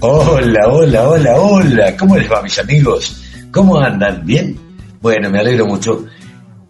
[0.00, 1.96] Hola, hola, hola, hola.
[1.96, 3.20] ¿Cómo les va, mis amigos?
[3.50, 4.24] ¿Cómo andan?
[4.24, 4.56] ¿Bien?
[5.00, 6.04] Bueno, me alegro mucho.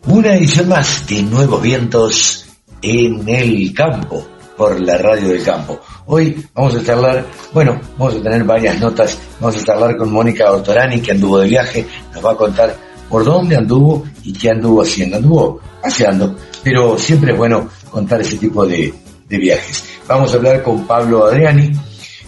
[0.06, 2.46] Una edición más de Nuevos Vientos
[2.80, 5.78] en el Campo, por la radio del campo.
[6.06, 9.18] Hoy vamos a charlar, bueno, vamos a tener varias notas.
[9.38, 11.86] Vamos a charlar con Mónica Ortorani, que anduvo de viaje.
[12.14, 12.74] Nos va a contar
[13.10, 15.18] por dónde anduvo y qué anduvo haciendo.
[15.18, 16.34] Anduvo paseando,
[16.64, 18.94] pero siempre es bueno contar ese tipo de,
[19.28, 19.84] de viajes.
[20.08, 21.72] Vamos a hablar con Pablo Adriani,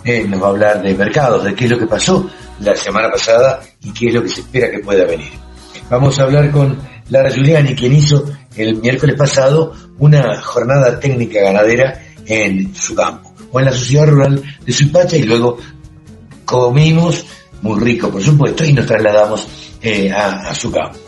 [0.05, 2.29] eh, nos va a hablar de mercados, de qué es lo que pasó
[2.61, 5.31] la semana pasada y qué es lo que se espera que pueda venir.
[5.89, 6.79] Vamos a hablar con
[7.09, 8.25] Lara Giuliani, quien hizo
[8.57, 14.43] el miércoles pasado una jornada técnica ganadera en su campo, o en la sociedad rural
[14.65, 15.59] de Suipacha, y luego
[16.45, 17.25] comimos
[17.63, 19.49] muy rico, por supuesto, y nos trasladamos
[19.83, 20.99] eh, a, su campo.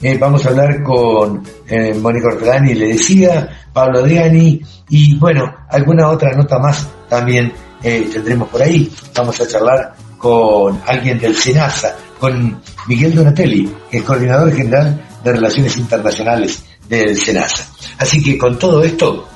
[0.00, 6.08] Eh, vamos a hablar con eh, Mónica Ortolani, le decía, Pablo Adriani, y bueno, alguna
[6.08, 7.52] otra nota más también
[7.84, 8.90] tendremos por ahí.
[9.14, 15.32] Vamos a charlar con alguien del SENASA, con Miguel Donatelli, que es coordinador general de
[15.32, 17.66] Relaciones Internacionales del SENASA.
[17.98, 19.28] Así que con todo esto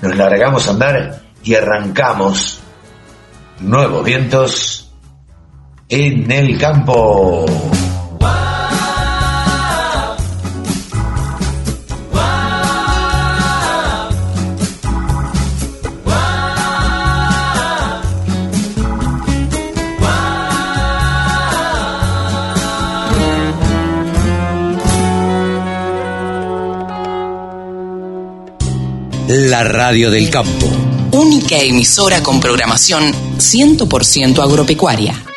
[0.00, 2.60] nos largamos a andar y arrancamos
[3.60, 4.92] nuevos vientos
[5.88, 7.46] en el campo.
[29.48, 30.66] La radio del campo.
[31.12, 35.27] Única emisora con programación 100% agropecuaria.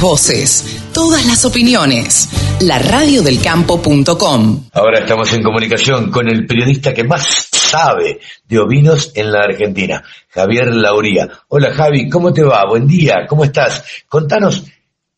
[0.00, 2.28] Voces, todas las opiniones.
[2.60, 4.64] La radiodelcampo.com.
[4.72, 10.02] Ahora estamos en comunicación con el periodista que más sabe de ovinos en la Argentina,
[10.28, 11.28] Javier Lauría.
[11.48, 12.64] Hola Javi, ¿cómo te va?
[12.68, 13.84] Buen día, ¿cómo estás?
[14.08, 14.64] Contanos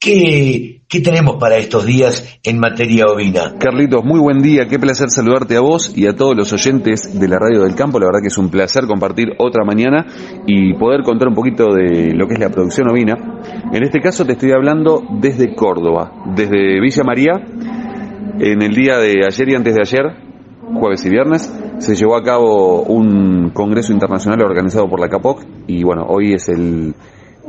[0.00, 3.54] ¿Qué, ¿Qué, tenemos para estos días en materia ovina?
[3.60, 7.28] Carlitos, muy buen día, qué placer saludarte a vos y a todos los oyentes de
[7.28, 8.00] la Radio del Campo.
[8.00, 10.04] La verdad que es un placer compartir otra mañana
[10.48, 13.14] y poder contar un poquito de lo que es la producción ovina.
[13.72, 17.34] En este caso te estoy hablando desde Córdoba, desde Villa María.
[18.40, 20.02] En el día de ayer y antes de ayer,
[20.74, 25.84] jueves y viernes, se llevó a cabo un congreso internacional organizado por la CAPOC y
[25.84, 26.96] bueno, hoy es el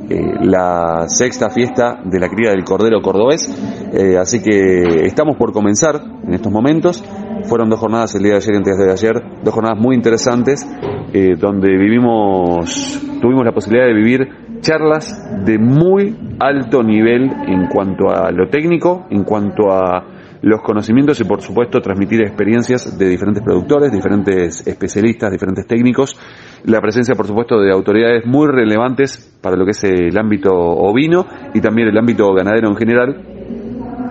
[0.10, 3.50] eh, la sexta fiesta de la cría del Cordero Cordobés.
[3.94, 7.04] Eh, así que estamos por comenzar en estos momentos.
[7.44, 9.14] Fueron dos jornadas el día de ayer y antes de ayer,
[9.44, 10.68] dos jornadas muy interesantes,
[11.14, 14.30] eh, donde vivimos, tuvimos la posibilidad de vivir
[14.62, 15.12] charlas
[15.44, 21.24] de muy alto nivel en cuanto a lo técnico, en cuanto a los conocimientos y
[21.24, 26.18] por supuesto transmitir experiencias de diferentes productores, diferentes especialistas, diferentes técnicos,
[26.66, 31.26] la presencia por supuesto de autoridades muy relevantes para lo que es el ámbito ovino
[31.54, 33.28] y también el ámbito ganadero en general.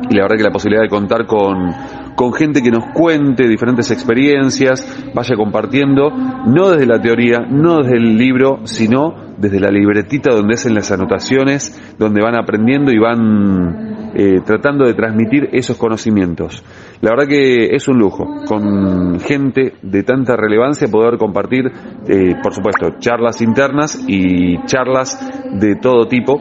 [0.08, 1.68] Y la verdad que la posibilidad de contar con,
[2.16, 7.96] con gente que nos cuente diferentes experiencias, vaya compartiendo, no desde la teoría, no desde
[7.96, 14.12] el libro, sino desde la libretita donde hacen las anotaciones, donde van aprendiendo y van
[14.14, 16.62] eh, tratando de transmitir esos conocimientos.
[17.00, 21.66] La verdad que es un lujo, con gente de tanta relevancia poder compartir,
[22.06, 25.18] eh, por supuesto, charlas internas y charlas
[25.58, 26.38] de todo tipo.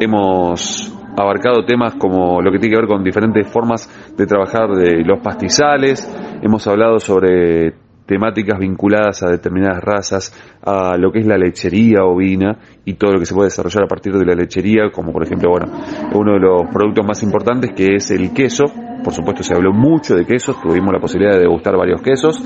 [0.00, 5.04] Hemos abarcado temas como lo que tiene que ver con diferentes formas de trabajar de
[5.04, 6.08] los pastizales,
[6.42, 10.34] hemos hablado sobre temáticas vinculadas a determinadas razas,
[10.66, 13.86] a lo que es la lechería ovina y todo lo que se puede desarrollar a
[13.86, 15.66] partir de la lechería, como por ejemplo, bueno,
[16.12, 18.64] uno de los productos más importantes que es el queso.
[19.04, 22.42] Por supuesto se habló mucho de quesos, tuvimos la posibilidad de degustar varios quesos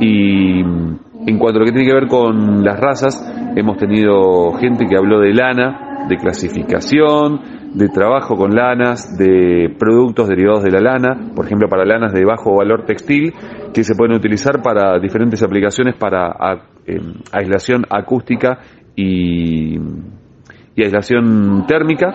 [0.00, 3.14] y en cuanto a lo que tiene que ver con las razas,
[3.54, 10.28] hemos tenido gente que habló de lana, de clasificación, de trabajo con lanas, de productos
[10.28, 13.32] derivados de la lana, por ejemplo para lanas de bajo valor textil,
[13.72, 16.34] que se pueden utilizar para diferentes aplicaciones para
[16.86, 18.58] em, aislación acústica
[18.94, 19.78] y,
[20.76, 22.14] aislación térmica.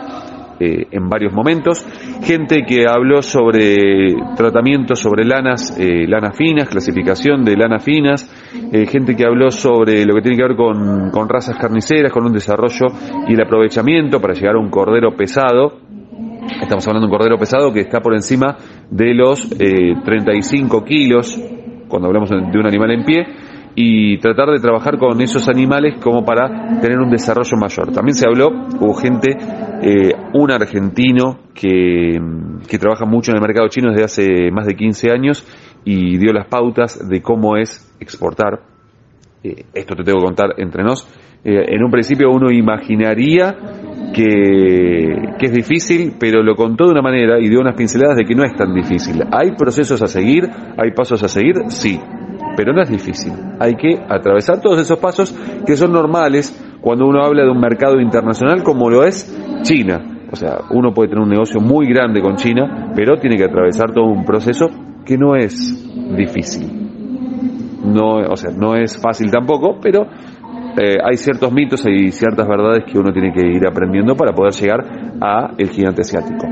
[0.59, 1.85] Eh, en varios momentos,
[2.23, 8.27] gente que habló sobre tratamientos sobre lanas, eh, lanas finas, clasificación de lanas finas,
[8.71, 12.25] eh, gente que habló sobre lo que tiene que ver con, con razas carniceras, con
[12.25, 12.87] un desarrollo
[13.27, 15.87] y el aprovechamiento para llegar a un cordero pesado,
[16.61, 18.55] Estamos hablando de un cordero pesado que está por encima
[18.89, 21.37] de los 35 kilos,
[21.89, 23.25] cuando hablamos de un animal en pie,
[23.79, 27.91] y tratar de trabajar con esos animales como para tener un desarrollo mayor.
[27.91, 28.49] También se habló,
[28.79, 29.37] hubo gente,
[29.83, 32.19] eh, un argentino que,
[32.67, 35.45] que trabaja mucho en el mercado chino desde hace más de 15 años
[35.85, 38.61] y dio las pautas de cómo es exportar.
[39.43, 41.07] Eh, esto te tengo que contar entre nos.
[41.43, 43.55] Eh, en un principio uno imaginaría
[44.13, 48.25] que, que, es difícil, pero lo contó de una manera y dio unas pinceladas de
[48.25, 49.23] que no es tan difícil.
[49.31, 50.43] ¿Hay procesos a seguir?
[50.77, 51.55] ¿Hay pasos a seguir?
[51.67, 51.99] Sí,
[52.55, 53.33] pero no es difícil.
[53.59, 55.33] Hay que atravesar todos esos pasos
[55.65, 60.01] que son normales cuando uno habla de un mercado internacional como lo es China.
[60.31, 63.93] O sea, uno puede tener un negocio muy grande con China, pero tiene que atravesar
[63.93, 64.67] todo un proceso
[65.07, 65.55] que no es
[66.15, 66.69] difícil.
[67.85, 70.05] No, o sea, no es fácil tampoco, pero
[70.77, 74.53] eh, hay ciertos mitos y ciertas verdades que uno tiene que ir aprendiendo para poder
[74.53, 74.81] llegar
[75.21, 76.45] a el gigante asiático.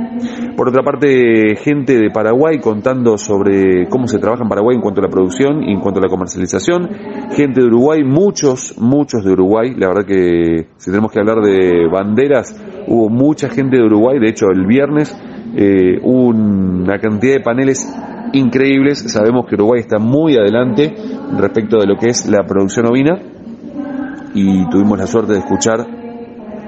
[0.56, 5.02] Por otra parte, gente de Paraguay contando sobre cómo se trabaja en Paraguay en cuanto
[5.02, 6.90] a la producción y en cuanto a la comercialización.
[7.36, 9.76] Gente de Uruguay, muchos, muchos de Uruguay.
[9.78, 12.56] La verdad que si tenemos que hablar de banderas,
[12.88, 14.18] hubo mucha gente de Uruguay.
[14.20, 15.16] De hecho, el viernes
[15.58, 17.88] eh, una cantidad de paneles
[18.38, 19.00] increíbles.
[19.12, 20.94] Sabemos que Uruguay está muy adelante
[21.38, 23.20] respecto de lo que es la producción ovina
[24.34, 25.86] y tuvimos la suerte de escuchar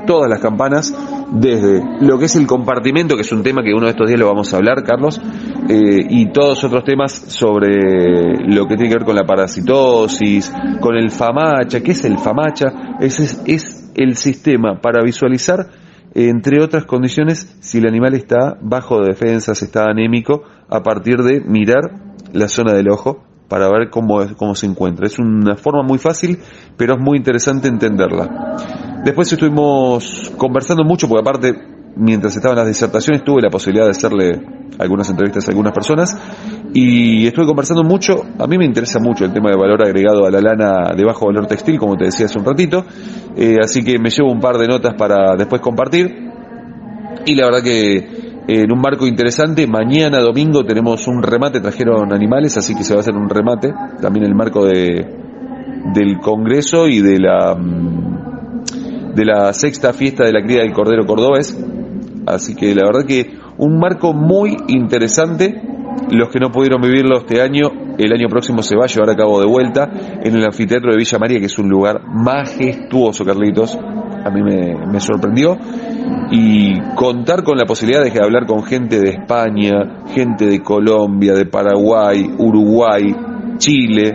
[0.05, 0.95] todas las campanas
[1.31, 4.19] desde lo que es el compartimento, que es un tema que uno de estos días
[4.19, 5.21] lo vamos a hablar, Carlos,
[5.69, 10.95] eh, y todos otros temas sobre lo que tiene que ver con la parasitosis, con
[10.95, 12.97] el FAMACHA, ¿qué es el FAMACHA?
[13.01, 15.67] Ese es, es el sistema para visualizar,
[16.25, 21.41] entre otras condiciones, si el animal está bajo de defensas, está anémico, a partir de
[21.41, 21.91] mirar
[22.33, 25.05] la zona del ojo para ver cómo, cómo se encuentra.
[25.05, 26.39] Es una forma muy fácil,
[26.75, 28.55] pero es muy interesante entenderla.
[29.05, 34.41] Después estuvimos conversando mucho, porque aparte, mientras estaban las disertaciones, tuve la posibilidad de hacerle
[34.79, 36.15] algunas entrevistas a algunas personas
[36.73, 38.23] y estuve conversando mucho.
[38.39, 41.27] A mí me interesa mucho el tema de valor agregado a la lana de bajo
[41.27, 42.85] valor textil, como te decía hace un ratito,
[43.35, 46.27] eh, así que me llevo un par de notas para después compartir.
[47.25, 49.67] Y la verdad que en un marco interesante.
[49.67, 53.73] Mañana domingo tenemos un remate, trajeron animales, así que se va a hacer un remate,
[54.01, 55.05] también en el marco de,
[55.93, 61.05] del Congreso y de la mm, de la sexta fiesta de la cría del Cordero
[61.05, 61.57] Cordobés.
[62.27, 65.61] Así que la verdad que un marco muy interesante.
[66.11, 69.15] Los que no pudieron vivirlo este año, el año próximo se va a llevar a
[69.15, 69.89] cabo de vuelta
[70.23, 73.75] en el anfiteatro de Villa María, que es un lugar majestuoso, Carlitos.
[73.75, 75.57] A mí me, sorprendió
[76.31, 81.45] y contar con la posibilidad de hablar con gente de España, gente de Colombia, de
[81.45, 83.15] Paraguay, Uruguay,
[83.57, 84.13] Chile,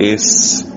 [0.00, 0.70] es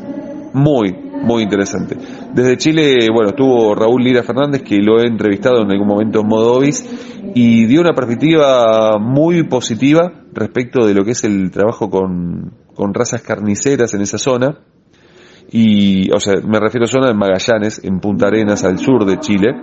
[0.53, 1.97] muy, muy interesante.
[2.37, 6.27] Desde Chile, bueno, estuvo Raúl Lira Fernández, que lo he entrevistado en algún momento en
[6.27, 6.85] Modovis,
[7.33, 12.93] y dio una perspectiva muy positiva respecto de lo que es el trabajo con, con
[12.93, 14.59] razas carniceras en esa zona.
[15.49, 19.17] Y, o sea, me refiero a zona de Magallanes, en Punta Arenas, al sur de
[19.17, 19.55] Chile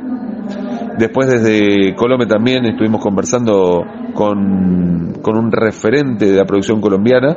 [0.99, 3.83] Después desde Colombia también estuvimos conversando
[4.15, 7.37] con, con un referente de la producción colombiana.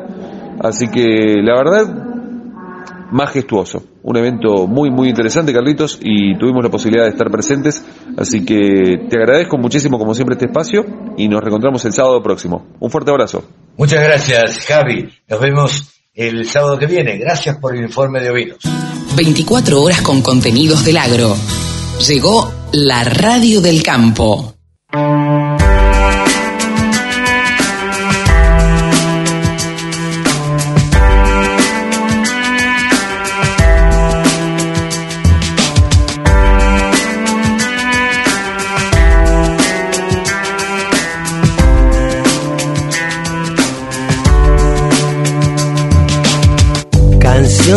[0.60, 2.17] Así que la verdad,
[3.12, 3.84] majestuoso.
[4.04, 7.84] Un evento muy, muy interesante, Carlitos, y tuvimos la posibilidad de estar presentes.
[8.18, 10.86] Así que te agradezco muchísimo, como siempre, este espacio
[11.18, 12.68] y nos reencontramos el sábado próximo.
[12.80, 13.44] Un fuerte abrazo.
[13.78, 15.10] Muchas gracias, Javi.
[15.28, 17.18] Nos vemos el sábado que viene.
[17.18, 18.58] Gracias por el informe de ovinos.
[19.16, 21.36] 24 horas con contenidos del agro.
[22.08, 24.54] Llegó la radio del campo.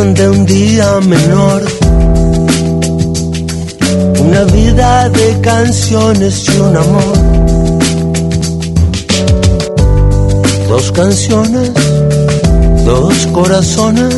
[0.00, 1.62] De un día menor
[4.18, 7.18] una vida de canciones y un amor.
[10.68, 11.70] Dos canciones,
[12.86, 14.14] dos corazones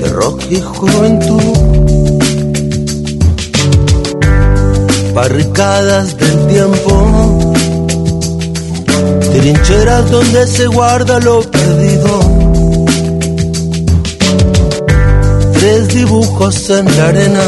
[0.00, 1.42] de rock y juventud.
[5.14, 7.52] Barricadas del tiempo,
[9.32, 12.37] trincheras donde se guarda lo perdido.
[15.58, 17.46] Tres dibujos en la arena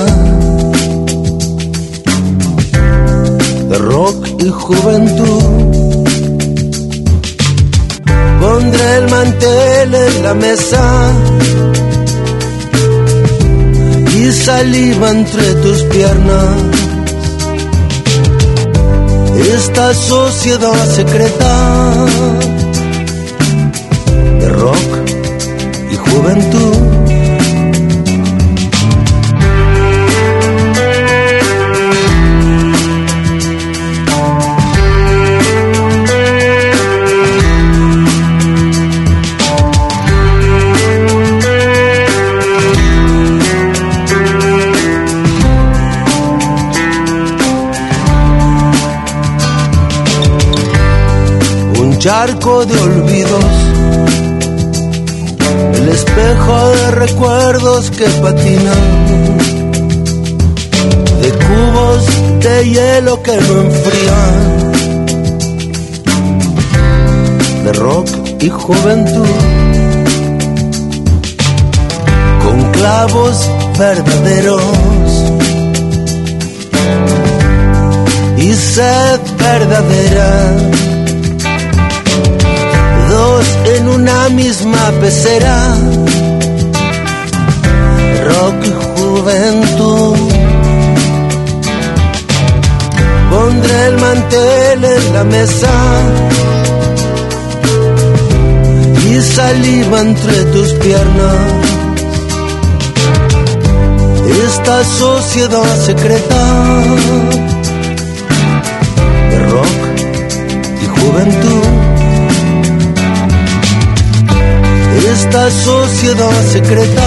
[3.69, 5.43] de rock y juventud.
[8.41, 11.13] Pondré el mantel en la mesa
[14.19, 16.57] y saliva entre tus piernas.
[19.55, 22.07] Esta sociedad secreta
[24.41, 24.91] de rock
[25.93, 27.00] y juventud.
[52.21, 53.45] Charco de olvidos,
[55.75, 59.39] el espejo de recuerdos que patinan,
[61.23, 62.05] de cubos
[62.43, 64.35] de hielo que no enfrían,
[67.65, 68.09] de rock
[68.39, 69.37] y juventud,
[72.45, 74.63] con clavos verdaderos.
[78.37, 80.90] Y sed verdadera
[83.77, 85.75] en una misma pecera.
[88.29, 90.17] Rock y juventud.
[93.31, 95.71] Pondré el mantel en la mesa
[99.09, 101.71] y saliva entre tus piernas.
[104.47, 106.43] Esta sociedad secreta
[109.31, 109.81] de rock
[110.83, 111.70] y juventud.
[115.13, 117.03] Esta sociedad secreta.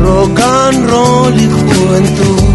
[0.00, 2.47] Rock and roll y juventud.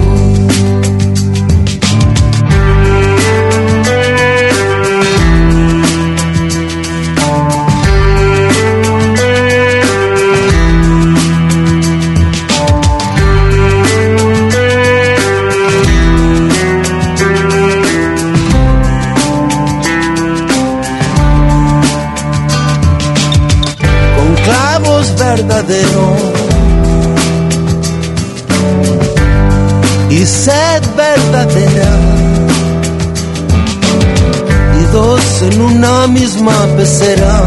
[30.10, 31.94] Y sed verdadera.
[34.80, 37.42] Y dos en una misma pecera.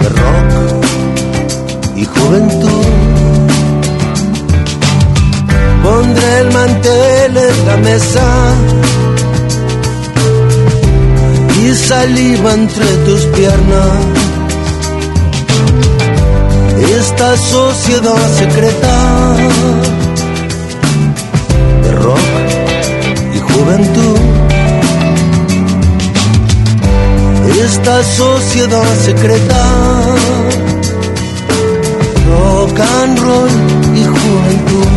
[0.00, 0.50] De rock
[1.96, 2.86] y juventud.
[5.82, 8.54] Pondré el mantel en la mesa.
[11.62, 14.25] Y saliva entre tus piernas.
[17.08, 19.36] Esta sociedad secreta
[21.82, 22.18] de rock
[23.32, 24.18] y juventud.
[27.64, 29.62] Esta sociedad secreta,
[32.28, 33.50] rock and roll
[33.94, 34.95] y juventud.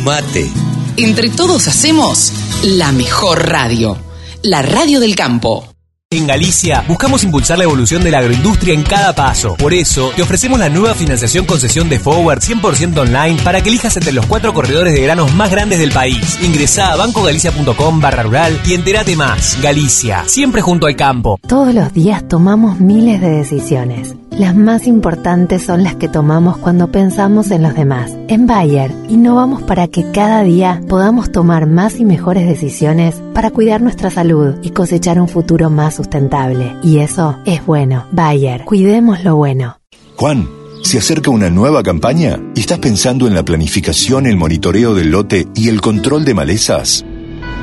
[0.00, 0.50] Sumate.
[0.96, 2.32] Entre todos hacemos
[2.62, 3.98] la mejor radio,
[4.42, 5.66] la radio del campo.
[6.10, 9.56] En Galicia buscamos impulsar la evolución de la agroindustria en cada paso.
[9.56, 13.94] Por eso, te ofrecemos la nueva financiación concesión de Forward 100% online para que elijas
[13.98, 16.38] entre los cuatro corredores de granos más grandes del país.
[16.42, 19.58] Ingresa a bancogalicia.com barra rural y entérate más.
[19.60, 21.38] Galicia, siempre junto al campo.
[21.46, 24.14] Todos los días tomamos miles de decisiones.
[24.40, 28.10] Las más importantes son las que tomamos cuando pensamos en los demás.
[28.26, 33.82] En Bayer, innovamos para que cada día podamos tomar más y mejores decisiones para cuidar
[33.82, 36.74] nuestra salud y cosechar un futuro más sustentable.
[36.82, 38.06] Y eso es bueno.
[38.12, 39.76] Bayer, cuidemos lo bueno.
[40.16, 40.48] Juan,
[40.84, 45.68] se acerca una nueva campaña estás pensando en la planificación, el monitoreo del lote y
[45.68, 47.04] el control de malezas.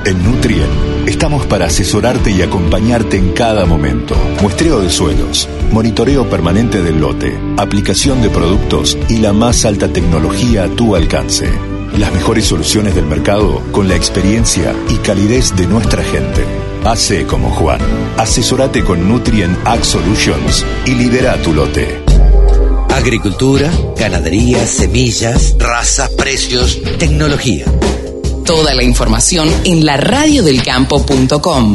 [0.06, 4.16] En Nutrien estamos para asesorarte y acompañarte en cada momento.
[4.42, 10.66] Muestreo de suelos, monitoreo permanente del lote, aplicación de productos y la más alta tecnología
[10.66, 11.50] a tu alcance.
[11.98, 16.46] Las mejores soluciones del mercado con la experiencia y calidez de nuestra gente.
[16.84, 17.80] Hace como Juan.
[18.18, 22.00] Asesorate con Nutrien Ag Solutions y lidera tu lote.
[22.90, 27.66] Agricultura, ganadería, semillas, razas, precios, tecnología.
[28.48, 31.74] Toda la información en la radiodelcampo.com.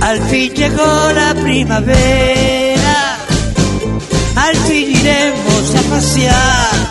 [0.00, 3.18] Al fin llegó la primavera,
[4.36, 6.87] al fin iremos a pasear,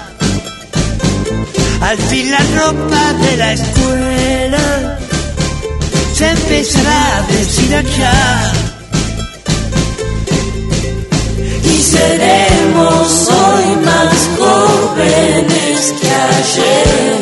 [1.81, 4.97] al fin la ropa de la escuela
[6.13, 8.51] se empezará a deshilachar.
[11.63, 17.17] Y seremos hoy más jóvenes que ayer.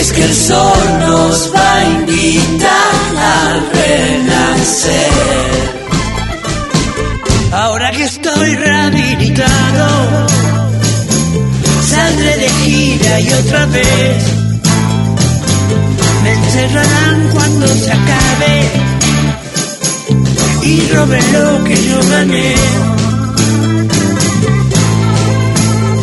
[0.00, 5.10] Es que el sol nos va a invitar a renacer.
[7.52, 10.26] Ahora que estoy rehabilitado,
[13.18, 14.22] y otra vez
[16.22, 18.70] me encerrarán cuando se acabe
[20.62, 22.54] y roben lo que yo gané.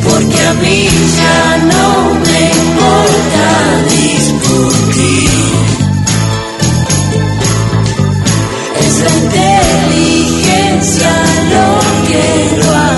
[0.03, 3.47] Porque a mí ya no me importa
[3.89, 5.29] discutir.
[8.81, 11.11] Es la inteligencia
[11.53, 11.67] lo
[12.07, 12.25] que
[12.57, 12.96] lo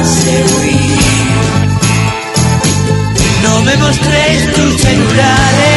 [3.70, 5.69] me mostréis tus celulares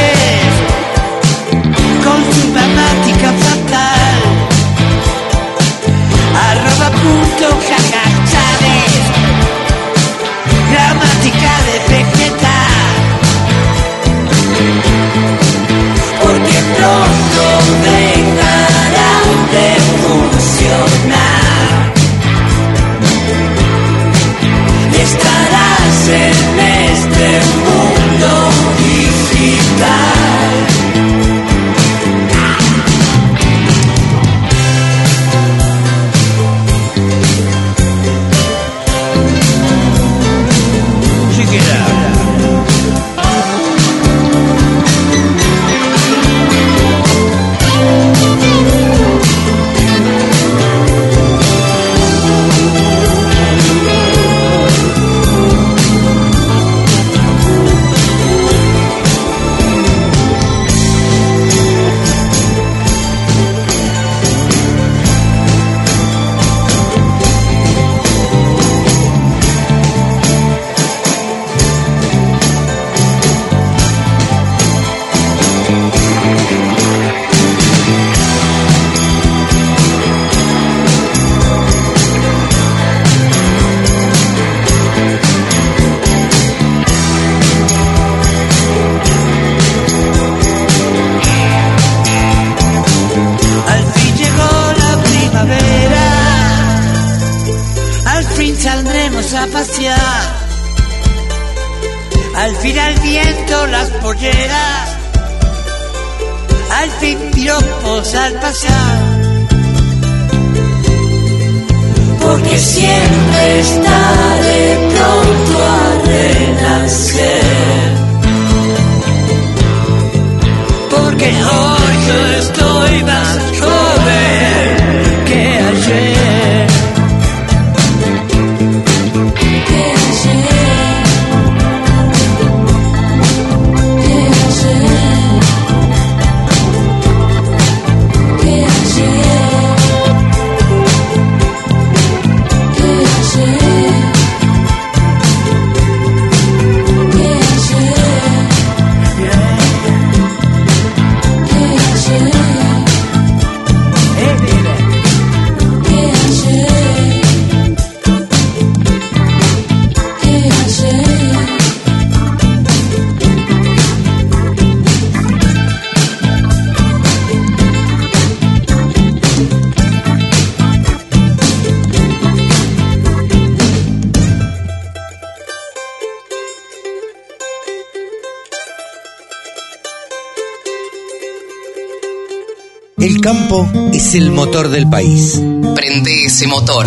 [183.53, 185.39] campo es el motor del país.
[185.75, 186.87] Prende ese motor.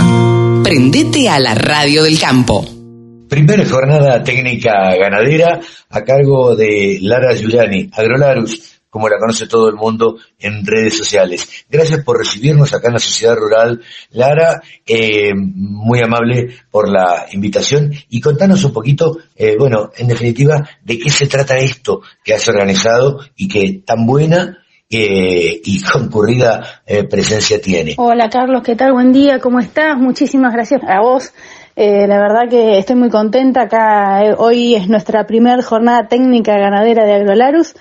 [0.64, 2.66] Prendete a la radio del campo.
[3.30, 9.76] Primera jornada técnica ganadera a cargo de Lara Giuliani, Agrolarus, como la conoce todo el
[9.76, 11.66] mundo en redes sociales.
[11.70, 13.82] Gracias por recibirnos acá en la Sociedad Rural.
[14.12, 20.68] Lara, eh, muy amable por la invitación y contanos un poquito, eh, bueno, en definitiva,
[20.84, 24.65] de qué se trata esto que has organizado y que tan buena
[24.98, 27.96] y concurrida eh, presencia tiene.
[27.98, 28.94] Hola Carlos, ¿qué tal?
[28.94, 29.98] Buen día, ¿cómo estás?
[29.98, 31.34] Muchísimas gracias a vos.
[31.76, 34.24] Eh, la verdad que estoy muy contenta acá.
[34.24, 37.76] eh, hoy es nuestra primera jornada técnica ganadera de Agrolarus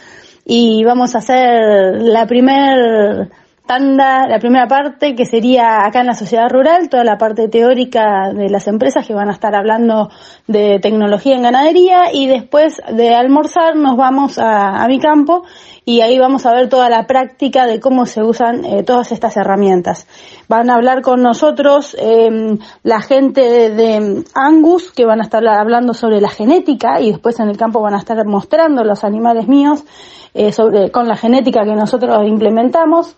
[0.44, 3.28] y vamos a hacer la primer
[3.66, 8.30] tanda, la primera parte que sería acá en la sociedad rural, toda la parte teórica
[8.34, 10.10] de las empresas que van a estar hablando
[10.46, 15.44] de tecnología en ganadería y después de almorzar nos vamos a, mi campo
[15.86, 19.36] y ahí vamos a ver toda la práctica de cómo se usan eh, todas estas
[19.38, 20.06] herramientas.
[20.46, 25.46] Van a hablar con nosotros eh, la gente de, de Angus, que van a estar
[25.46, 29.48] hablando sobre la genética y después en el campo van a estar mostrando los animales
[29.48, 29.84] míos
[30.34, 33.16] eh, sobre, con la genética que nosotros implementamos.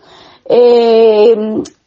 [0.49, 1.35] Eh,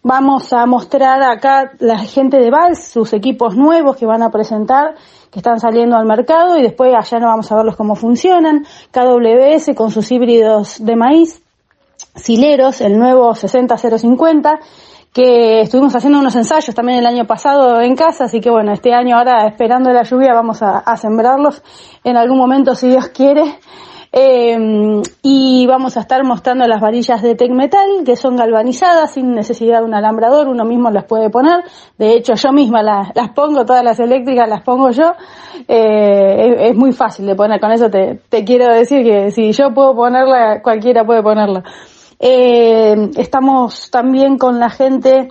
[0.03, 4.95] vamos a mostrar acá la gente de Vals, sus equipos nuevos que van a presentar,
[5.31, 8.67] que están saliendo al mercado y después allá no vamos a verlos cómo funcionan.
[8.91, 11.43] KWS con sus híbridos de maíz,
[12.15, 14.59] Sileros, el nuevo 60050,
[15.13, 18.93] que estuvimos haciendo unos ensayos también el año pasado en casa, así que bueno, este
[18.93, 21.63] año ahora esperando la lluvia vamos a, a sembrarlos
[22.05, 23.59] en algún momento si Dios quiere.
[24.13, 29.79] Eh, y vamos a estar mostrando las varillas de Tecmetal que son galvanizadas sin necesidad
[29.79, 31.63] de un alambrador, uno mismo las puede poner.
[31.97, 35.13] De hecho, yo misma las, las pongo, todas las eléctricas las pongo yo.
[35.69, 39.53] Eh, es, es muy fácil de poner, con eso te, te quiero decir que si
[39.53, 41.63] yo puedo ponerla, cualquiera puede ponerla.
[42.19, 45.31] Eh, estamos también con la gente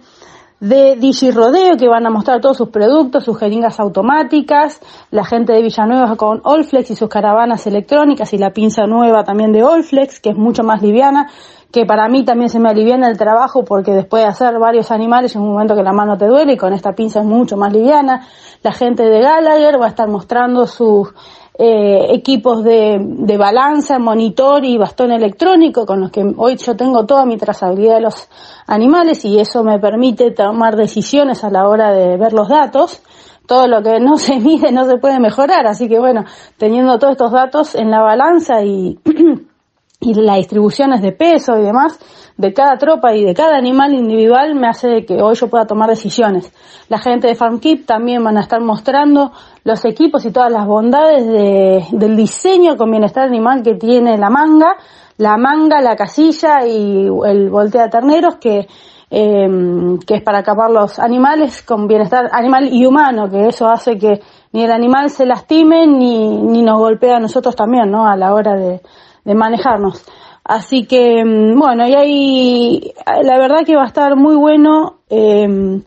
[0.60, 5.62] de Digirodeo que van a mostrar todos sus productos, sus jeringas automáticas, la gente de
[5.62, 10.32] Villanueva con Olflex y sus caravanas electrónicas y la pinza nueva también de Olflex que
[10.32, 11.30] es mucho más liviana,
[11.72, 15.36] que para mí también se me aliviana el trabajo porque después de hacer varios animales
[15.36, 17.72] en un momento que la mano te duele y con esta pinza es mucho más
[17.72, 18.28] liviana.
[18.64, 21.14] La gente de Gallagher va a estar mostrando sus
[21.62, 27.06] eh, equipos de, de balanza, monitor y bastón electrónico con los que hoy yo tengo
[27.06, 28.30] toda mi trazabilidad de los
[28.66, 33.02] animales y eso me permite tomar decisiones a la hora de ver los datos.
[33.46, 36.24] Todo lo que no se mide no se puede mejorar, así que bueno,
[36.58, 38.98] teniendo todos estos datos en la balanza y,
[40.02, 42.00] y las distribuciones de peso y demás
[42.38, 45.90] de cada tropa y de cada animal individual me hace que hoy yo pueda tomar
[45.90, 46.54] decisiones.
[46.88, 49.34] La gente de FarmKeep también van a estar mostrando
[49.66, 54.30] los equipos y todas las bondades de, del diseño con bienestar animal que tiene la
[54.30, 54.78] manga,
[55.18, 58.68] la manga, la casilla y el voltea terneros que
[59.12, 63.98] eh, que es para acabar los animales con bienestar animal y humano, que eso hace
[63.98, 64.22] que
[64.54, 68.08] ni el animal se lastime ni, ni nos golpea a nosotros también, ¿no?
[68.08, 68.82] A la hora de,
[69.30, 70.04] de manejarnos.
[70.44, 74.98] Así que, mm, bueno, y ahí la verdad que va a estar muy bueno.
[75.10, 75.82] Eh,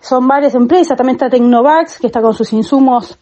[0.00, 3.18] son varias empresas, también está Tecnovax, que está con sus insumos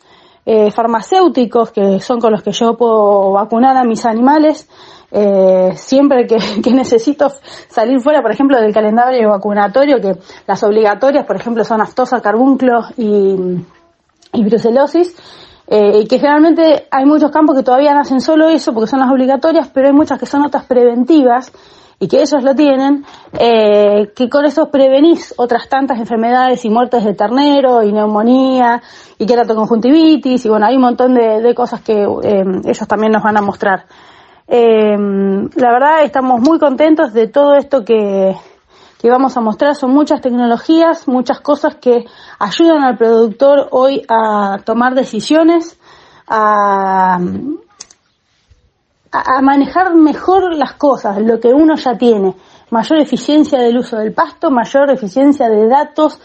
[0.47, 4.69] eh, farmacéuticos, que son con los que yo puedo vacunar a mis animales.
[5.11, 7.33] Eh, siempre que, que necesito
[7.69, 12.81] salir fuera, por ejemplo, del calendario vacunatorio, que las obligatorias, por ejemplo, son aftosa, carbunclo
[12.97, 13.65] y
[14.35, 15.17] y brucelosis,
[15.67, 19.11] eh, que generalmente hay muchos campos que todavía no hacen solo eso porque son las
[19.11, 21.53] obligatorias, pero hay muchas que son otras preventivas
[21.99, 23.05] y que ellos lo tienen,
[23.39, 28.83] eh, que con eso prevenís otras tantas enfermedades y muertes de ternero y neumonía
[29.19, 33.23] y queratoconjuntivitis y bueno, hay un montón de, de cosas que eh, ellos también nos
[33.23, 33.87] van a mostrar.
[34.47, 38.35] Eh, la verdad estamos muy contentos de todo esto que,
[39.05, 39.75] que vamos a mostrar.
[39.75, 42.07] Son muchas tecnologías, muchas cosas que
[42.39, 45.79] ayudan al productor hoy a tomar decisiones,
[46.27, 47.19] a,
[49.13, 52.35] a, manejar mejor las cosas, lo que uno ya tiene.
[52.71, 56.19] Mayor eficiencia del uso del pasto, mayor eficiencia de datos,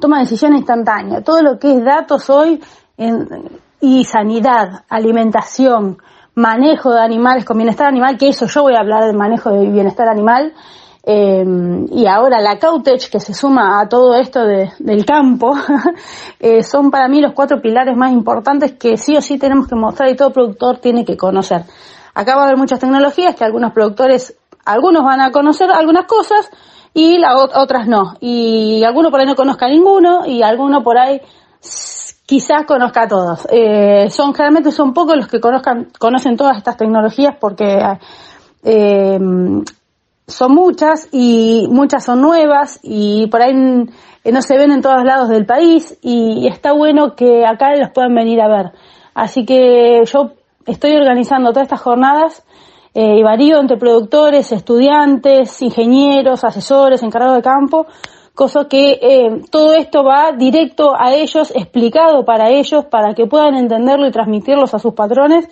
[0.00, 1.22] toma decisión instantánea.
[1.22, 2.60] Todo lo que es datos hoy
[2.96, 5.98] en- y sanidad, alimentación,
[6.34, 9.70] manejo de animales con bienestar animal, que eso yo voy a hablar de manejo de
[9.70, 10.52] bienestar animal,
[11.06, 11.44] eh,
[11.90, 15.54] y ahora la Cautech, que se suma a todo esto de- del campo,
[16.40, 19.74] eh, son para mí los cuatro pilares más importantes que sí o sí tenemos que
[19.74, 21.64] mostrar y todo productor tiene que conocer.
[22.14, 26.48] Acá va a haber muchas tecnologías que algunos productores, algunos van a conocer algunas cosas
[26.94, 28.14] y la, ot- otras no.
[28.20, 31.20] Y alguno por ahí no conozca ninguno y alguno por ahí
[32.24, 33.46] quizás conozca a todos.
[33.50, 37.78] Eh, son generalmente son pocos los que conozcan, conocen todas estas tecnologías porque
[38.62, 39.18] eh,
[40.26, 43.52] son muchas y muchas son nuevas y por ahí
[44.24, 47.74] eh, no se ven en todos lados del país y, y está bueno que acá
[47.76, 48.72] los puedan venir a ver.
[49.14, 50.32] Así que yo
[50.66, 52.44] estoy organizando todas estas jornadas
[52.94, 57.86] eh, y varío entre productores, estudiantes, ingenieros, asesores, encargados de campo,
[58.34, 63.56] cosa que eh, todo esto va directo a ellos, explicado para ellos, para que puedan
[63.56, 65.48] entenderlo y transmitirlos a sus patrones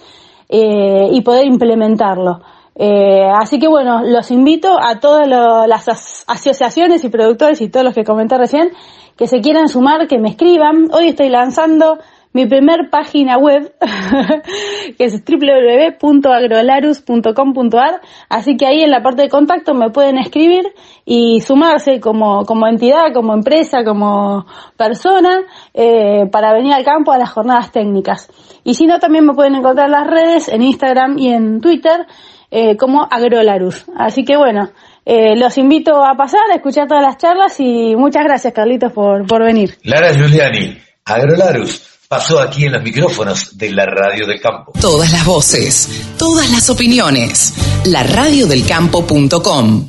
[0.48, 2.42] eh, y poder implementarlo.
[2.74, 7.84] Eh, así que bueno, los invito a todas las as- asociaciones y productores y todos
[7.84, 8.70] los que comenté recién
[9.16, 10.88] que se quieran sumar, que me escriban.
[10.92, 11.98] Hoy estoy lanzando
[12.32, 13.74] mi primer página web,
[14.96, 20.64] que es www.agrolarus.com.ar, así que ahí en la parte de contacto me pueden escribir
[21.04, 24.46] y sumarse como, como entidad, como empresa, como
[24.78, 25.40] persona,
[25.74, 28.30] eh, para venir al campo a las jornadas técnicas.
[28.64, 32.06] Y si no, también me pueden encontrar en las redes, en Instagram y en Twitter,
[32.52, 33.86] eh, como Agrolarus.
[33.96, 34.70] Así que bueno,
[35.06, 39.26] eh, los invito a pasar, a escuchar todas las charlas y muchas gracias Carlitos por,
[39.26, 39.78] por venir.
[39.84, 44.72] Lara Giuliani, Agrolarus, pasó aquí en los micrófonos de la Radio del Campo.
[44.78, 47.54] Todas las voces, todas las opiniones.
[47.86, 49.88] La radiodelcampo.com.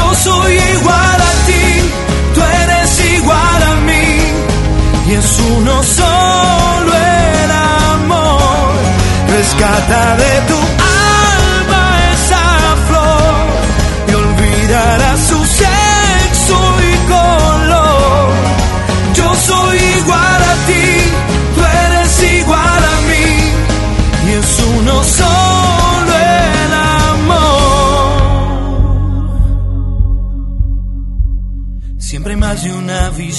[0.00, 1.64] Yo soy igual a ti,
[2.34, 4.06] tú eres igual a mí,
[5.08, 6.92] y es uno solo
[7.44, 7.50] el
[7.94, 8.72] amor.
[9.36, 10.59] Rescata de tu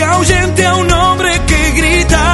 [0.00, 2.24] que ahuyente a un hombre que grita.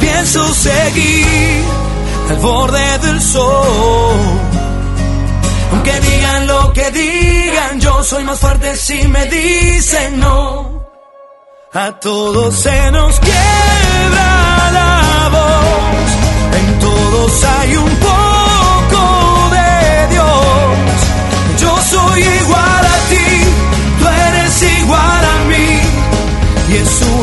[0.00, 1.64] Pienso seguir
[2.30, 4.16] al borde del sol.
[5.72, 10.84] Aunque digan lo que digan, yo soy más fuerte si me dicen no.
[11.72, 14.30] A todos se nos quiebra
[14.78, 18.23] la voz, en todos hay un poco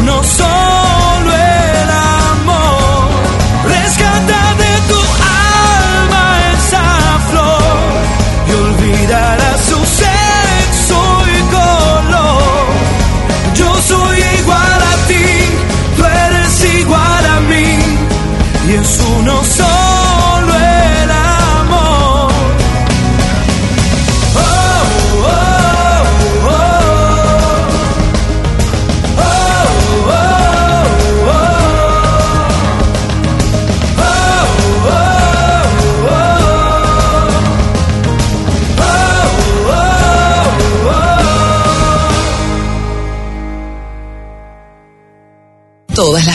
[0.04, 0.41] y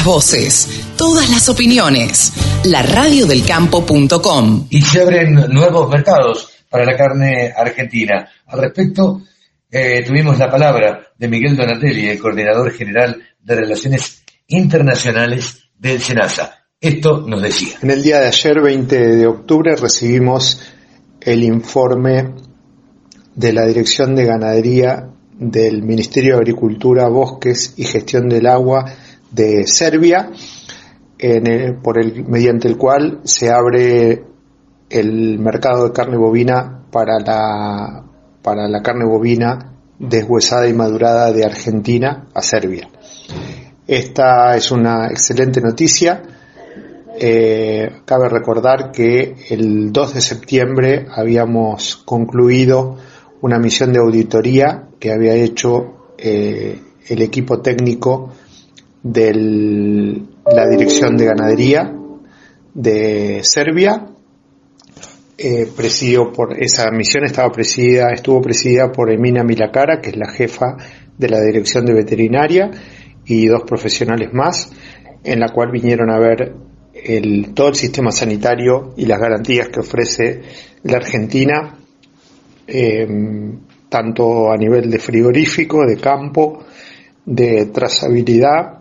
[0.07, 2.33] voces, todas las opiniones.
[2.67, 4.69] La radiodelcampo.com.
[4.71, 8.29] y se abren nuevos mercados para la carne argentina.
[8.47, 9.23] Al respecto,
[9.69, 16.67] eh, tuvimos la palabra de Miguel Donatelli, el coordinador general de Relaciones Internacionales del SENASA.
[16.81, 17.77] Esto nos decía.
[17.83, 20.63] En el día de ayer, 20 de octubre, recibimos
[21.21, 22.31] el informe
[23.35, 28.85] de la Dirección de Ganadería del Ministerio de Agricultura, Bosques y Gestión del Agua
[29.37, 30.31] de Serbia,
[31.19, 34.25] en el- por el, mediante el cual se abre
[34.91, 38.05] el mercado de carne bovina para la,
[38.43, 42.89] para la carne bovina deshuesada y madurada de Argentina a Serbia.
[43.87, 46.23] Esta es una excelente noticia.
[47.19, 52.97] Eh, cabe recordar que el 2 de septiembre habíamos concluido
[53.41, 58.33] una misión de auditoría que había hecho eh, el equipo técnico
[59.13, 61.93] de la Dirección de Ganadería
[62.75, 64.07] de Serbia.
[65.39, 65.71] Eh,
[66.35, 70.77] por esa misión estaba presidida, estuvo presidida por Emina Milacara, que es la jefa
[71.17, 72.71] de la Dirección de Veterinaria,
[73.27, 74.73] y dos profesionales más,
[75.25, 76.55] en la cual vinieron a ver
[76.95, 80.43] el, todo el sistema sanitario y las garantías que ofrece
[80.83, 81.79] la Argentina,
[82.67, 83.07] eh,
[83.89, 86.65] tanto a nivel de frigorífico, de campo,
[87.25, 88.76] de trazabilidad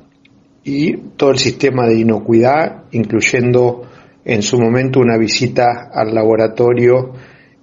[0.65, 3.83] y todo el sistema de inocuidad, incluyendo
[4.25, 7.13] en su momento una visita al laboratorio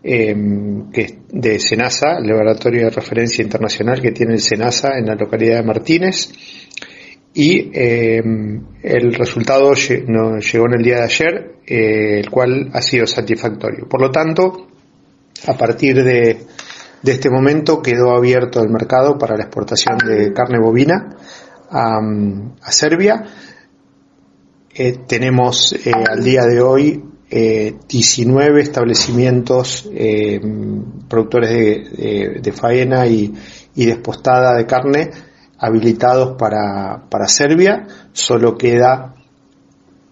[0.04, 0.34] eh,
[1.32, 5.62] de Senasa, el laboratorio de referencia internacional que tiene el Senasa en la localidad de
[5.64, 6.30] Martínez.
[7.34, 8.22] Y eh,
[8.82, 13.06] el resultado lle- nos llegó en el día de ayer, eh, el cual ha sido
[13.06, 13.88] satisfactorio.
[13.88, 14.68] Por lo tanto,
[15.48, 16.36] a partir de
[17.04, 21.16] este momento quedó abierto el mercado para la exportación de carne bovina
[21.72, 23.24] a, Serbia.
[24.74, 30.40] Eh, tenemos eh, al día de hoy eh, 19 establecimientos eh,
[31.08, 33.32] productores de, de- faena y,
[33.74, 35.10] y despostada de carne
[35.58, 37.86] habilitados para, para Serbia.
[38.12, 39.14] Solo queda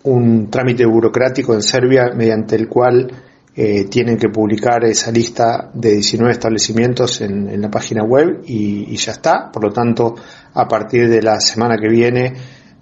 [0.04, 3.11] un trámite burocrático en Serbia mediante el cual
[3.54, 8.94] eh, tienen que publicar esa lista de 19 establecimientos en, en la página web y
[8.96, 9.50] ya está.
[9.52, 10.14] Por lo tanto,
[10.55, 12.34] a partir de la semana que viene,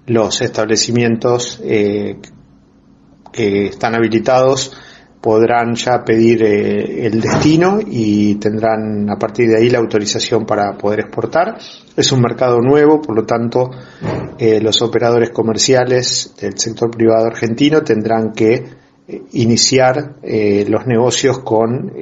[0.08, 2.16] los establecimientos eh,
[3.32, 4.76] que están habilitados
[5.20, 10.78] podrán ya pedir eh, el destino y tendrán a partir de ahí la autorización para
[10.78, 11.58] poder exportar.
[11.96, 13.70] Es un mercado nuevo, por lo tanto
[14.38, 18.88] eh, los operadores comerciales del sector privado argentino tendrán que
[19.32, 21.94] iniciar los negocios con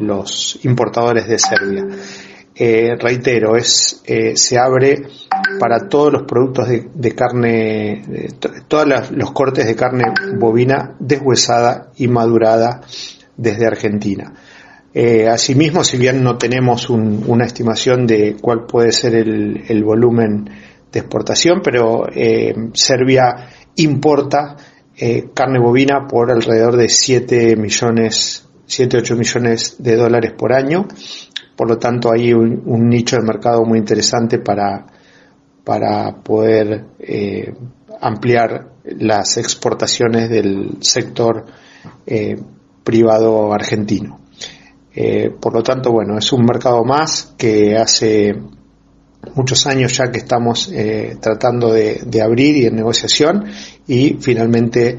[0.00, 1.86] los importadores de Serbia.
[2.62, 5.04] Eh, reitero, es, eh, se abre
[5.58, 8.02] para todos los productos de, carne,
[8.68, 10.04] todos los cortes de carne
[10.36, 12.82] bovina deshuesada y madurada
[13.34, 14.34] desde Argentina.
[14.92, 19.82] Eh, asimismo, si bien no tenemos un- una estimación de cuál puede ser el, el
[19.82, 20.44] volumen
[20.92, 22.08] de exportación, pero
[22.74, 24.56] Serbia importa
[25.32, 30.86] carne bovina por alrededor de 7 millones, 7-8 millones de dólares por año.
[31.60, 34.86] Por lo tanto, hay un, nicho de mercado muy interesante para,
[35.62, 37.52] para poder eh,
[38.00, 41.44] ampliar las exportaciones del sector
[42.06, 42.40] eh,
[42.82, 44.20] privado argentino.
[44.94, 48.34] Eh, por lo tanto, bueno, es un mercado más que hace
[49.34, 50.72] muchos años ya que estamos
[51.20, 53.44] tratando de, abrir y en negociación
[53.86, 54.96] y finalmente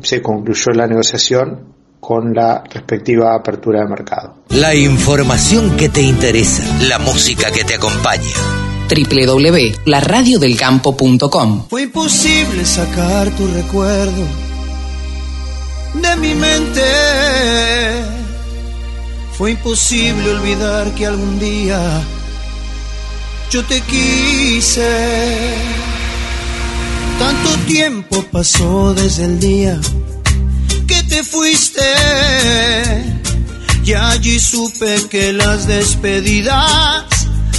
[0.00, 1.71] se concluyó la negociación
[2.02, 4.34] con la respectiva apertura de mercado.
[4.48, 8.34] La información que te interesa, la música que te acompaña.
[8.88, 14.26] www.laradiodelcampo.com Fue imposible sacar tu recuerdo
[15.94, 16.82] de mi mente.
[19.38, 22.02] Fue imposible olvidar que algún día
[23.48, 25.54] yo te quise.
[27.20, 29.78] Tanto tiempo pasó desde el día
[30.92, 31.82] que te fuiste.
[33.84, 37.04] Y allí supe que las despedidas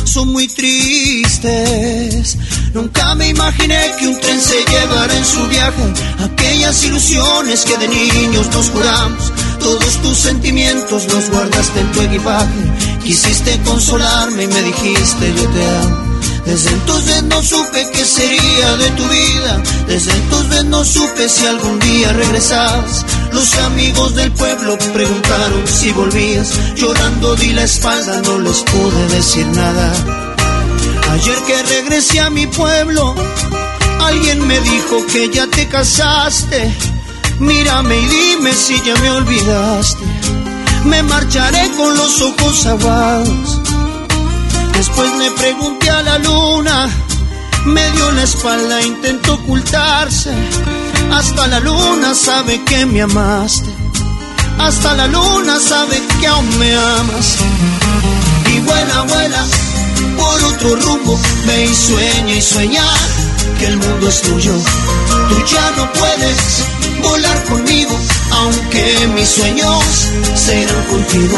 [0.05, 2.37] son muy tristes.
[2.73, 5.83] Nunca me imaginé que un tren se llevara en su viaje
[6.19, 9.31] aquellas ilusiones que de niños nos juramos.
[9.59, 12.61] Todos tus sentimientos los guardaste en tu equipaje.
[13.03, 16.12] Quisiste consolarme y me dijiste yo te amo.
[16.45, 19.63] Desde entonces no supe qué sería de tu vida.
[19.87, 23.05] Desde entonces no supe si algún día regresabas.
[23.31, 26.51] Los amigos del pueblo preguntaron si volvías.
[26.75, 29.93] Llorando di la espalda, no les pude decir nada.
[31.11, 33.15] Ayer que regresé a mi pueblo,
[34.01, 36.75] alguien me dijo que ya te casaste.
[37.39, 40.03] Mírame y dime si ya me olvidaste.
[40.85, 43.61] Me marcharé con los ojos aguados.
[44.73, 46.89] Después le pregunté a la luna,
[47.65, 50.31] me dio la espalda, intentó ocultarse.
[51.11, 53.69] Hasta la luna sabe que me amaste.
[54.59, 57.35] Hasta la luna sabe que aún me amas.
[58.53, 59.45] Y vuela, vuela
[60.17, 61.19] por otro rumbo.
[61.45, 62.83] Ve y sueña y sueña
[63.59, 64.53] que el mundo es tuyo.
[65.29, 66.63] Tú ya no puedes
[67.01, 67.95] volar conmigo,
[68.31, 69.83] aunque mis sueños
[70.35, 71.37] serán contigo.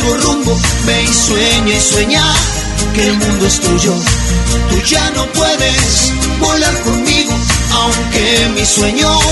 [0.00, 2.22] otro rumbo, ve y sueña y sueña
[2.94, 3.94] que el mundo es tuyo.
[4.70, 7.32] Tú ya no puedes volar conmigo,
[7.72, 9.22] aunque mis sueños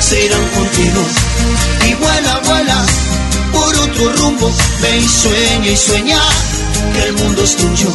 [0.00, 1.02] se irán contigo.
[1.88, 2.86] Y vuela, vuela
[3.52, 4.52] por otro rumbo,
[4.82, 6.20] ve y sueña y sueña
[6.94, 7.88] que el mundo es tuyo.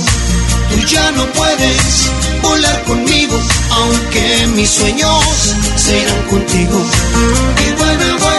[0.71, 2.11] Tú ya no puedes
[2.41, 3.39] volar conmigo,
[3.71, 6.85] aunque mis sueños se irán contigo.
[7.65, 8.38] Y vuela, vuela.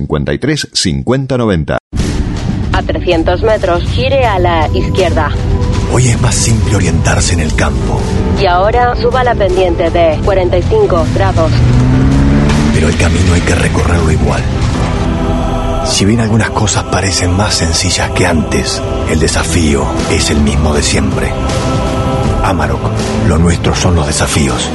[0.07, 1.77] 53 50 90.
[2.73, 5.29] A 300 metros, gire a la izquierda.
[5.93, 7.99] Hoy es más simple orientarse en el campo,
[8.41, 11.51] Y ahora suba la pendiente de 45 grados.
[12.73, 14.41] pero el camino hay que recorrerlo igual.
[15.85, 20.81] Si bien algunas cosas parecen más sencillas que antes, el desafío es el mismo de
[20.81, 21.31] siempre.
[22.43, 22.79] Amarok,
[23.27, 24.69] lo nuestro son los desafíos.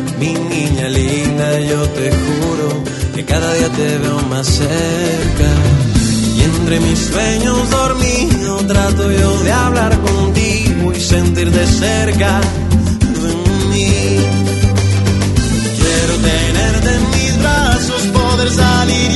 [0.21, 2.83] Mi niña linda, yo te juro
[3.15, 5.49] que cada día te veo más cerca.
[6.37, 12.39] Y entre mis sueños dormido trato yo de hablar contigo y sentir de cerca
[12.99, 13.33] de
[13.71, 14.19] mí.
[15.79, 19.10] Quiero tenerte en mis brazos, poder salir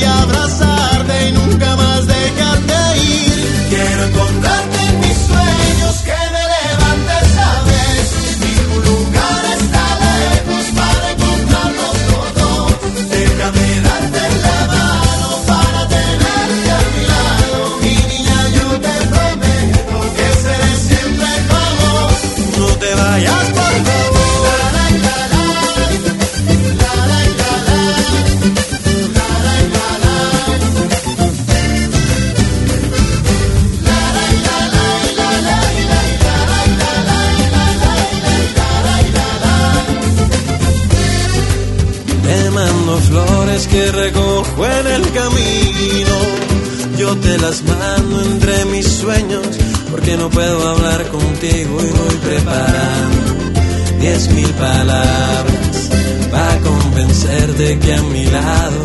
[43.64, 46.16] que recojo en el camino.
[46.98, 49.46] Yo te las mando entre mis sueños
[49.90, 53.60] porque no puedo hablar contigo y voy preparando
[53.98, 55.88] diez mil palabras
[56.30, 58.82] para convencerte que a mi lado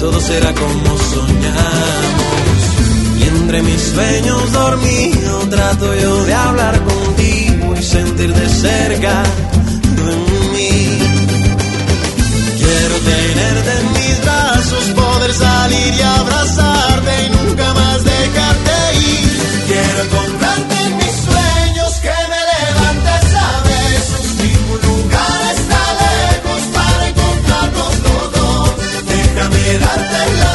[0.00, 2.60] todo será como soñamos.
[3.18, 9.22] Y entre mis sueños dormido trato yo de hablar contigo y sentir de cerca
[9.96, 10.16] de
[10.54, 10.98] mí.
[12.56, 13.73] Quiero tenerte
[15.38, 19.64] salir y abrazarte y nunca más dejarte ir.
[19.66, 24.26] Quiero encontrarte en mis sueños, que me levantes a besos.
[24.42, 29.06] Ningún lugar está lejos para encontrarnos los.
[29.06, 30.53] Déjame darte la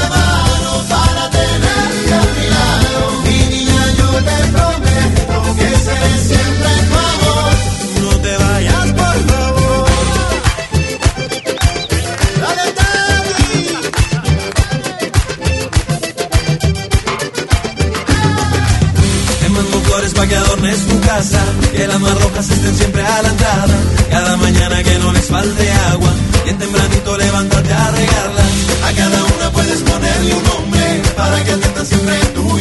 [21.98, 23.76] más rojas estén siempre a la entrada.
[24.12, 26.12] Cada mañana que no les falte agua,
[26.44, 28.52] bien tempranito levantarte a regarlas.
[28.86, 32.60] A cada una puedes ponerle un nombre, para que atienda siempre tu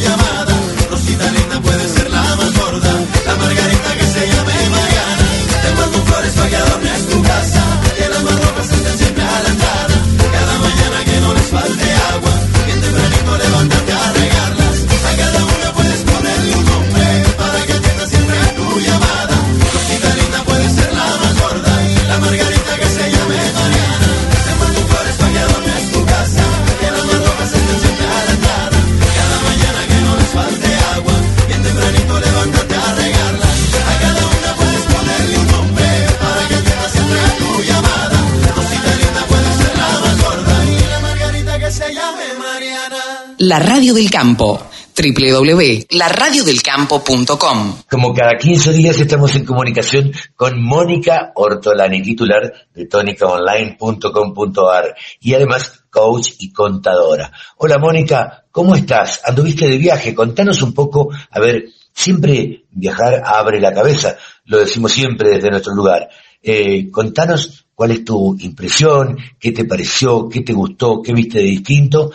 [43.48, 44.60] La Radio del Campo.
[44.94, 55.32] www.laradiodelcampo.com Como cada 15 días estamos en comunicación con Mónica Ortolani, titular de tónicaonline.com.ar y
[55.32, 57.32] además coach y contadora.
[57.56, 59.22] Hola Mónica, ¿cómo estás?
[59.24, 60.14] ¿Anduviste de viaje?
[60.14, 65.74] Contanos un poco, a ver, siempre viajar abre la cabeza, lo decimos siempre desde nuestro
[65.74, 66.10] lugar.
[66.42, 71.44] Eh, contanos cuál es tu impresión, qué te pareció, qué te gustó, qué viste de
[71.44, 72.12] distinto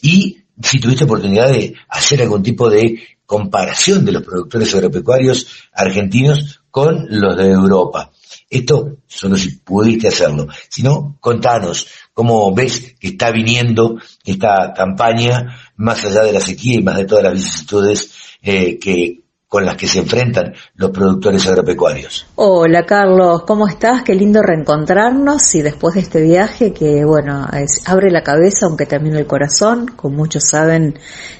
[0.00, 6.60] y si tuviste oportunidad de hacer algún tipo de comparación de los productores agropecuarios argentinos
[6.70, 8.12] con los de Europa.
[8.48, 10.46] Esto solo si pudiste hacerlo.
[10.68, 16.78] Si no, contanos cómo ves que está viniendo esta campaña, más allá de la sequía
[16.78, 18.10] y más de todas las vicisitudes
[18.42, 19.25] eh, que
[19.56, 22.26] con las que se enfrentan los productores agropecuarios.
[22.34, 24.02] Hola Carlos, ¿cómo estás?
[24.02, 27.46] Qué lindo reencontrarnos y después de este viaje que, bueno,
[27.86, 29.86] abre la cabeza aunque también el corazón.
[29.96, 30.98] Como muchos saben,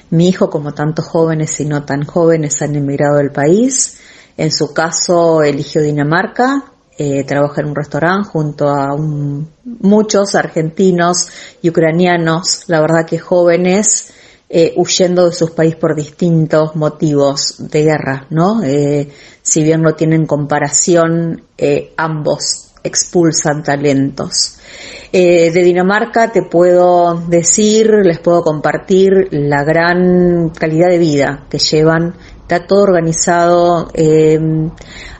[0.09, 3.99] mi hijo, como tantos jóvenes y no tan jóvenes, han emigrado del país.
[4.35, 6.63] En su caso, eligió Dinamarca,
[6.97, 11.29] eh, trabaja en un restaurante junto a un- muchos argentinos
[11.61, 14.11] y ucranianos, la verdad que jóvenes,
[14.49, 18.63] eh, huyendo de sus países por distintos motivos de guerra, ¿no?
[18.63, 19.09] Eh,
[19.41, 24.57] si bien no tienen comparación, eh, ambos expulsan talentos.
[25.11, 31.59] Eh, de Dinamarca te puedo decir, les puedo compartir la gran calidad de vida que
[31.59, 32.15] llevan.
[32.47, 34.39] Está todo organizado eh,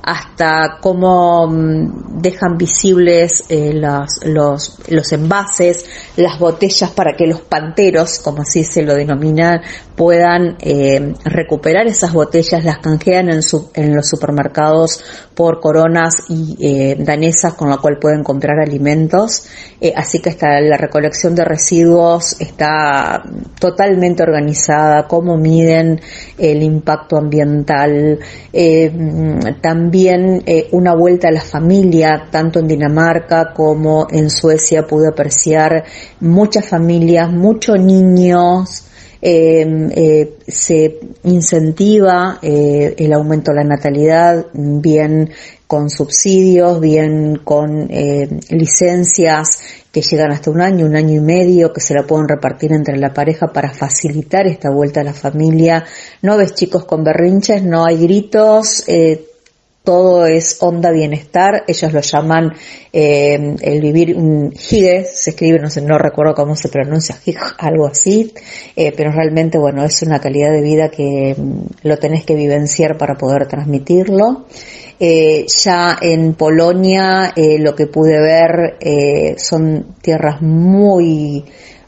[0.01, 5.83] hasta cómo mm, dejan visibles eh, las- los, los envases,
[6.15, 9.61] las botellas para que los panteros, como así se lo denomina,
[9.97, 15.03] puedan eh, recuperar esas botellas, las canjean en, su- en los supermercados
[15.37, 19.45] por coronas y eh, danesas con la cual pueden comprar alimentos.
[19.79, 23.21] Eh, así que está la recolección de residuos está
[23.59, 26.01] totalmente organizada, cómo miden
[26.39, 28.17] el impacto ambiental,
[28.51, 28.91] eh,
[29.61, 35.83] también eh, una vuelta a la familia, tanto en Dinamarca como en Suecia pude apreciar
[36.19, 38.86] muchas familias, muchos niños, eh, eh,
[39.21, 45.31] se incentiva eh, el aumento de la natalidad, bien
[45.67, 49.59] con subsidios, bien con eh, licencias
[49.91, 52.97] que llegan hasta un año, un año y medio, que se la pueden repartir entre
[52.97, 55.83] la pareja para facilitar esta vuelta a la familia.
[56.21, 59.25] No ves chicos con berrinches, no hay gritos, eh,
[59.87, 62.51] todo es onda bienestar, ellos lo llaman
[62.91, 67.15] eh, el vivir un hige, se escribe, no sé, no recuerdo cómo se pronuncia,
[67.57, 68.33] algo así,
[68.75, 72.97] eh, pero realmente, bueno, es una calidad de vida que mm, lo tenés que vivenciar
[72.97, 74.47] para poder transmitirlo.
[74.99, 81.45] Eh, ya en Polonia lo que pude ver son tierras muy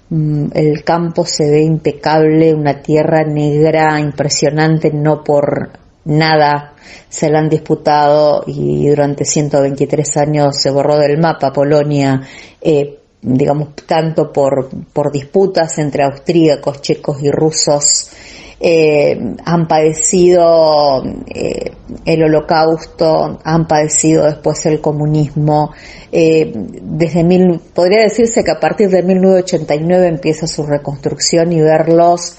[0.09, 6.73] mm, el campo se ve impecable, una tierra negra impresionante, no por nada
[7.07, 12.21] se la han disputado y durante 123 años se borró del mapa Polonia,
[12.61, 18.11] eh, digamos, tanto por, por disputas entre austríacos, checos y rusos.
[18.61, 21.71] Eh, han padecido eh,
[22.05, 25.71] el holocausto, han padecido después el comunismo.
[26.11, 32.35] Desde mil, podría decirse que a partir de 1989 empieza su reconstrucción y verlos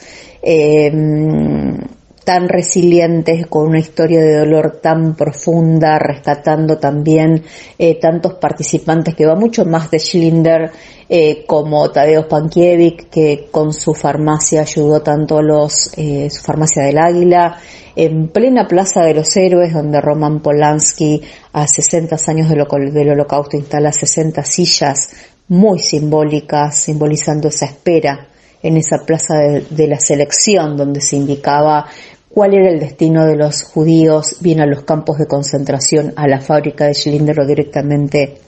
[2.24, 7.42] tan resilientes, con una historia de dolor tan profunda, rescatando también
[7.78, 10.70] eh, tantos participantes que va mucho más de Schlinder
[11.08, 16.84] eh, como Tadeusz Pankiewicz, que con su farmacia ayudó tanto a los, eh, su farmacia
[16.84, 17.58] del Águila,
[17.96, 21.20] en plena Plaza de los Héroes, donde Roman Polanski
[21.52, 25.10] a 60 años del, del holocausto instala 60 sillas
[25.48, 28.29] muy simbólicas, simbolizando esa espera
[28.62, 31.86] en esa plaza de, la selección donde se indicaba
[32.28, 36.40] cuál era el destino de los judíos, bien a los campos de concentración, a la
[36.40, 38.38] fábrica de Schlinder o directamente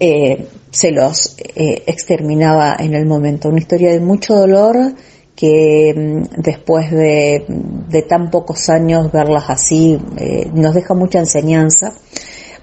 [0.00, 3.48] eh, se los eh, exterminaba en el momento.
[3.48, 4.76] Una historia de mucho dolor
[5.34, 11.92] que mm, después de, de tan pocos años verlas así eh, nos deja mucha enseñanza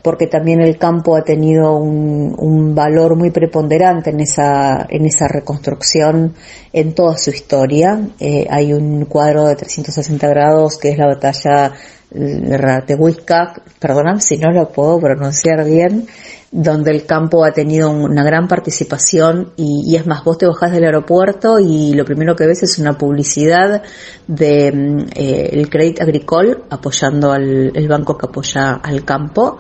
[0.06, 6.36] porque también el campo ha tenido un, valor muy preponderante en esa, en esa reconstrucción
[6.72, 8.10] en toda su historia.
[8.20, 11.74] Eh, hay un cuadro de 360 grados que es la batalla
[12.12, 16.06] de Ratehuisca, perdóname si no lo puedo pronunciar bien,
[16.52, 20.72] donde el campo ha tenido una gran participación y, y es más, vos te bajás
[20.72, 23.82] del aeropuerto y lo primero que ves es una publicidad
[24.28, 24.68] de
[25.16, 29.58] eh, el Crédit Agricole apoyando al el banco que apoya al campo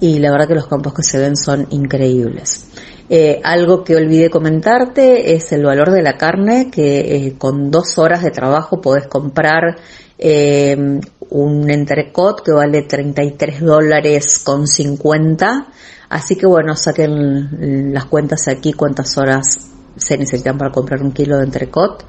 [0.00, 2.68] y la verdad que los campos que se ven son increíbles.
[3.10, 7.96] Eh, algo que olvidé comentarte es el valor de la carne, que eh, con dos
[7.98, 9.78] horas de trabajo podés comprar
[10.18, 15.68] eh, un entrecot que vale 33 dólares con 50.
[16.10, 21.38] Así que bueno, saquen las cuentas aquí cuántas horas se necesitan para comprar un kilo
[21.38, 22.04] de entrecot.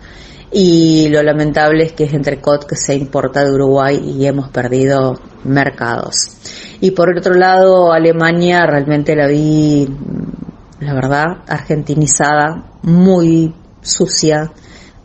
[0.51, 5.13] Y lo lamentable es que es entrecot que se importa de Uruguay y hemos perdido
[5.43, 6.37] mercados.
[6.81, 9.87] Y por otro lado, Alemania realmente la vi,
[10.79, 14.51] la verdad, argentinizada, muy sucia,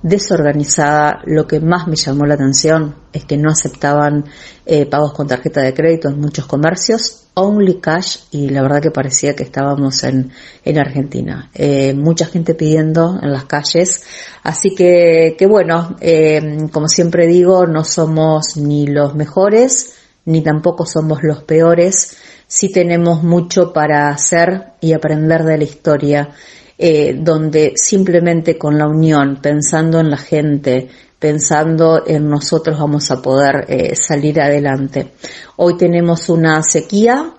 [0.03, 1.21] desorganizada.
[1.25, 4.25] Lo que más me llamó la atención es que no aceptaban
[4.65, 8.91] eh, pagos con tarjeta de crédito en muchos comercios, only cash, y la verdad que
[8.91, 10.31] parecía que estábamos en,
[10.65, 11.51] en Argentina.
[11.55, 14.05] Eh, mucha gente pidiendo en las calles.
[14.43, 20.87] Así que, que bueno, eh, como siempre digo, no somos ni los mejores, ni tampoco
[20.87, 22.17] somos los peores.
[22.47, 26.31] Sí tenemos mucho para hacer y aprender de la historia
[26.77, 30.89] eh, donde simplemente con la unión, pensando en la gente,
[31.25, 35.13] pensando en nosotros vamos a poder eh, salir adelante.
[35.57, 37.33] Hoy tenemos una sequía,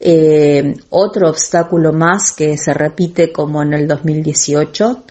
[0.00, 5.04] eh, otro obstáculo más que se repite como en el 2018,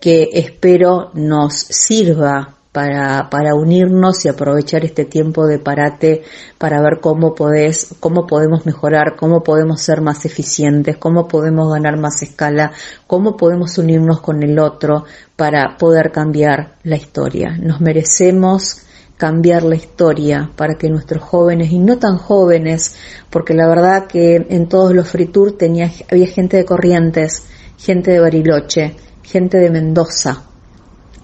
[0.00, 6.22] que espero nos sirva para, para unirnos y aprovechar este tiempo de parate
[6.56, 11.98] para ver cómo podés, cómo podemos mejorar, cómo podemos ser más eficientes, cómo podemos ganar
[11.98, 12.72] más escala,
[13.06, 15.04] cómo podemos unirnos con el otro
[15.34, 17.56] para poder cambiar la historia.
[17.60, 18.82] Nos merecemos
[19.16, 22.94] cambiar la historia para que nuestros jóvenes y no tan jóvenes,
[23.28, 27.42] porque la verdad que en todos los free tour tenía, había gente de Corrientes,
[27.76, 30.49] gente de Bariloche, gente de Mendoza,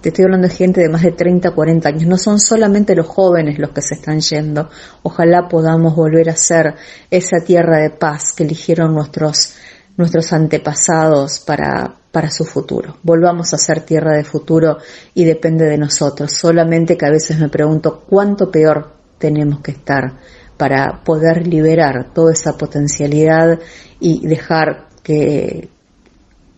[0.01, 2.05] te estoy hablando de gente de más de 30, 40 años.
[2.05, 4.69] No son solamente los jóvenes los que se están yendo.
[5.03, 6.75] Ojalá podamos volver a ser
[7.09, 9.55] esa tierra de paz que eligieron nuestros,
[9.97, 12.97] nuestros antepasados para, para su futuro.
[13.01, 14.77] Volvamos a ser tierra de futuro
[15.15, 16.31] y depende de nosotros.
[16.31, 20.13] Solamente que a veces me pregunto cuánto peor tenemos que estar
[20.57, 23.59] para poder liberar toda esa potencialidad
[23.99, 25.69] y dejar que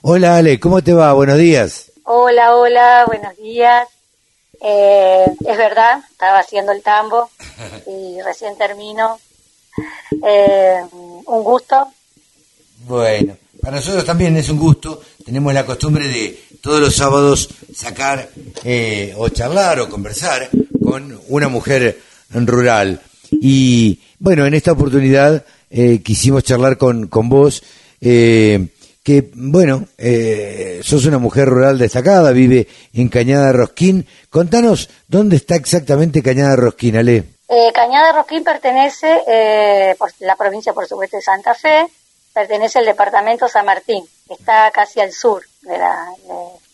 [0.04, 1.14] Hola Ale, ¿cómo te va?
[1.14, 1.92] Buenos días.
[2.04, 3.88] Hola, hola, buenos días.
[4.62, 7.32] Eh, es verdad, estaba haciendo el tambo
[7.88, 9.18] y recién termino.
[10.24, 11.88] Eh, un gusto.
[12.86, 15.02] Bueno, para nosotros también es un gusto.
[15.26, 18.30] Tenemos la costumbre de todos los sábados sacar
[18.66, 20.50] eh, o charlar o conversar
[20.84, 21.98] con una mujer
[22.30, 23.00] rural.
[23.32, 27.64] Y bueno, en esta oportunidad eh, quisimos charlar con, con vos,
[28.02, 28.68] eh,
[29.02, 34.06] que bueno, eh, sos una mujer rural destacada, vive en Cañada Rosquín.
[34.30, 37.24] Contanos, ¿dónde está exactamente Cañada Rosquín, Ale?
[37.48, 41.88] Eh, Cañada Rosquín pertenece, eh, por la provincia por supuesto de Santa Fe,
[42.34, 46.08] pertenece al departamento San Martín, que está casi al sur de, la,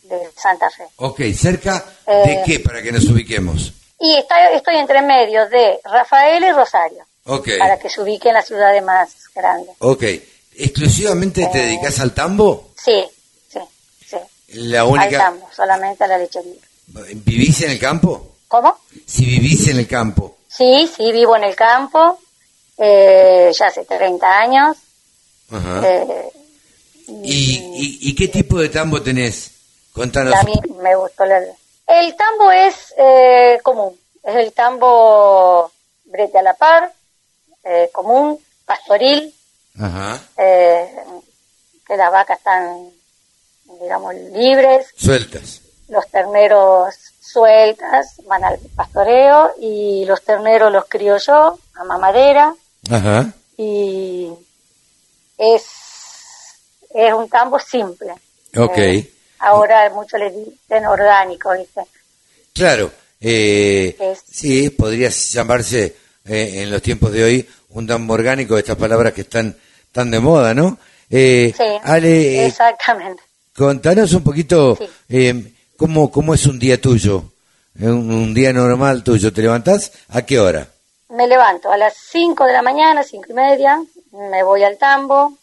[0.04, 0.84] de, de Santa Fe.
[0.98, 3.74] Ok, ¿cerca de Eh, qué para que nos ubiquemos?
[4.00, 8.36] Y está, estoy entre medio de Rafael y Rosario, Ok, para que se ubique en
[8.36, 9.76] las ciudades más grandes.
[9.80, 10.04] ok.
[10.62, 12.70] ¿Exclusivamente te dedicas al tambo?
[12.76, 13.06] Sí,
[13.50, 13.60] sí,
[14.06, 14.18] sí.
[14.50, 15.18] La Al única...
[15.18, 16.54] campo, solamente a la lechería.
[16.88, 18.36] ¿Vivís en el campo?
[18.48, 18.78] ¿Cómo?
[19.06, 20.38] Si vivís en el campo.
[20.50, 22.20] Sí, sí, vivo en el campo,
[22.78, 24.78] eh, ya hace 30 años.
[25.52, 25.82] Ajá.
[25.88, 26.30] Eh,
[27.24, 29.52] ¿Y, y, y qué tipo de tambo tenés?
[29.94, 30.34] Contanos.
[30.36, 31.48] a mí me gustó el,
[31.88, 35.72] el tambo es eh, común, es el tambo
[36.06, 36.94] brete a la par,
[37.64, 39.34] eh, común, pastoril,
[39.80, 40.22] Ajá.
[40.38, 40.88] eh,
[41.86, 42.92] que las vacas están,
[43.82, 45.62] digamos, libres, Sueltas.
[45.90, 52.54] los terneros sueltas van al pastoreo y los terneros los crío yo a mamadera
[52.90, 53.34] Ajá.
[53.58, 54.30] y
[55.40, 55.64] es,
[56.94, 58.14] es un tambo simple.
[58.58, 58.78] Ok.
[58.78, 61.82] Eh, ahora muchos le dicen orgánico, ¿viste?
[62.54, 62.92] Claro.
[63.22, 68.78] Eh, Es- sí, podría llamarse eh, en los tiempos de hoy un tambo orgánico, estas
[68.78, 69.56] palabras que están
[69.92, 70.78] tan de moda, ¿no?
[71.10, 73.22] Eh, Sí, Ale, exactamente.
[73.56, 74.78] contanos un poquito
[75.10, 77.24] eh, cómo, cómo es un día tuyo,
[77.80, 79.32] un, un día normal tuyo.
[79.34, 79.92] ¿Te levantás?
[80.10, 80.68] ¿A qué hora?
[81.10, 83.82] Me levanto a las 5 de la mañana, cinco y media,
[84.12, 85.34] me voy al tambo,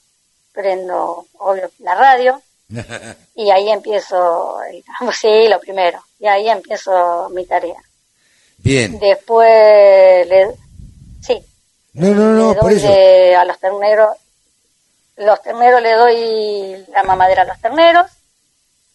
[0.52, 2.40] prendo, obvio, la radio,
[3.34, 7.80] y ahí empiezo, el tambo, sí, lo primero, y ahí empiezo mi tarea.
[8.58, 8.98] Bien.
[8.98, 10.54] Después, le,
[11.22, 11.44] sí,
[11.92, 12.88] No, no, no, le por eso.
[13.38, 14.16] a los terneros,
[15.16, 18.06] los terneros le doy la mamadera a los terneros,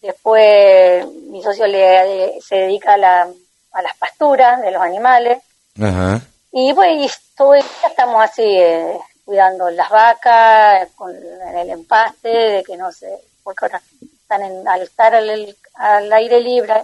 [0.02, 3.28] después mi socio le, se dedica a, la,
[3.72, 5.38] a las pasturas de los animales,
[5.80, 6.20] Ajá.
[6.52, 12.28] y pues todo el día estamos así, eh, cuidando las vacas, con, en el empaste,
[12.28, 13.08] de que no se,
[13.42, 13.82] porque ahora
[14.22, 16.82] están en, al estar al, al aire libre,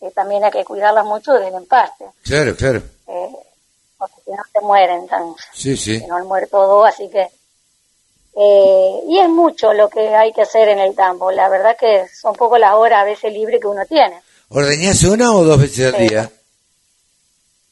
[0.00, 2.82] eh, también hay que cuidarlas mucho del empaste, Claro, claro.
[3.08, 3.28] eh,
[3.98, 6.00] porque si no se mueren, tan, Sí, sí.
[6.00, 7.28] si no han muerto todo, así que
[8.36, 12.06] eh, y es mucho lo que hay que hacer en el campo, la verdad que
[12.08, 15.92] son poco las horas a veces libres que uno tiene, ¿Ordeñás una o dos veces
[15.94, 16.30] al día?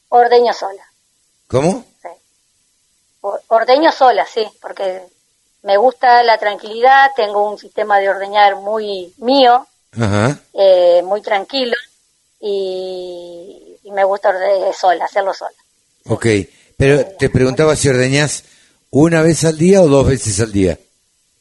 [0.09, 0.83] ordeño sola.
[1.47, 1.83] ¿Cómo?
[3.21, 5.01] Or- Ordeño sola, sí, porque
[5.63, 9.67] me gusta la tranquilidad, tengo un sistema de ordeñar muy mío,
[9.99, 10.39] Ajá.
[10.53, 11.75] eh, muy tranquilo,
[12.39, 15.55] y, y me gusta ordeñar sola, hacerlo sola.
[16.07, 16.25] Ok.
[16.77, 18.43] Pero te preguntaba si ordeñás
[18.91, 20.77] una vez al día o dos veces al día.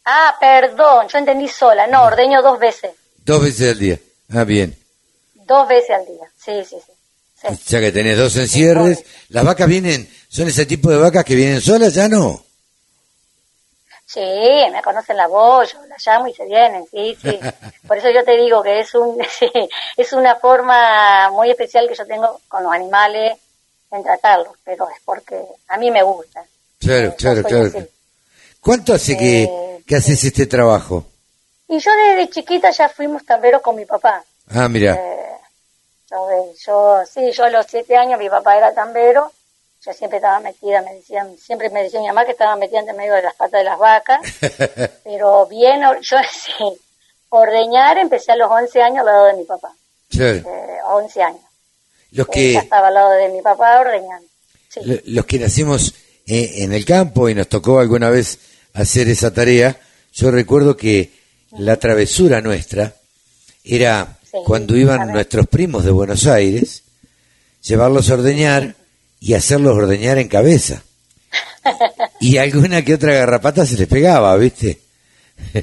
[0.05, 2.93] Ah, perdón, yo entendí sola, no, ordeño dos veces,
[3.24, 3.99] Dos veces al día.
[4.35, 4.76] Ah, bien.
[5.35, 6.93] dos veces al día, sí, sí, sí.
[7.68, 9.05] Ya que tenés dos encierres.
[9.29, 11.95] ¿Las vacas vienen, son ese tipo de vacas que vienen solas?
[11.95, 12.43] ¿Ya no?
[14.07, 14.20] Sí,
[14.72, 17.39] me conocen la voz, yo la llamo y se vienen, sí, sí.
[17.87, 19.51] Por eso yo te digo que es un sí,
[19.97, 23.39] es una forma muy especial que yo tengo con los animales
[23.91, 26.43] en tratarlos, pero es porque a mí me gusta.
[26.79, 27.66] Claro, claro, soy claro.
[27.66, 27.89] así.
[28.61, 31.05] ¿Cuánto hace que, Eh, que haces este trabajo?
[31.68, 34.24] Y yo desde chiquita ya fuimos tamberos con mi papá.
[34.51, 34.95] Ah, mira.
[34.95, 35.39] Eh,
[36.64, 39.31] yo, sí, yo a los siete años mi papá era tambero,
[39.85, 42.95] yo siempre estaba metida, me decían, siempre me decía mi mamá que estaba metida entre
[42.97, 44.20] medio de las patas de las vacas,
[45.05, 46.64] pero bien, yo sí,
[47.31, 49.72] ordeñar empecé a los 11 años al lado de mi papá,
[50.18, 50.43] eh,
[50.91, 51.41] 11 años.
[52.11, 54.26] Los Eh, ya que, estaba al lado de mi papá ordeñando.
[54.83, 55.95] lo- los que nacimos
[56.26, 58.39] eh, en el campo y nos tocó alguna vez
[58.74, 59.76] hacer esa tarea,
[60.12, 61.11] yo recuerdo que
[61.53, 62.93] la travesura nuestra
[63.64, 66.83] era Sí, cuando iban nuestros primos de Buenos Aires,
[67.62, 68.74] llevarlos a ordeñar
[69.21, 70.83] y hacerlos ordeñar en cabeza.
[72.21, 74.79] Y alguna que otra garrapata se les pegaba, ¿viste?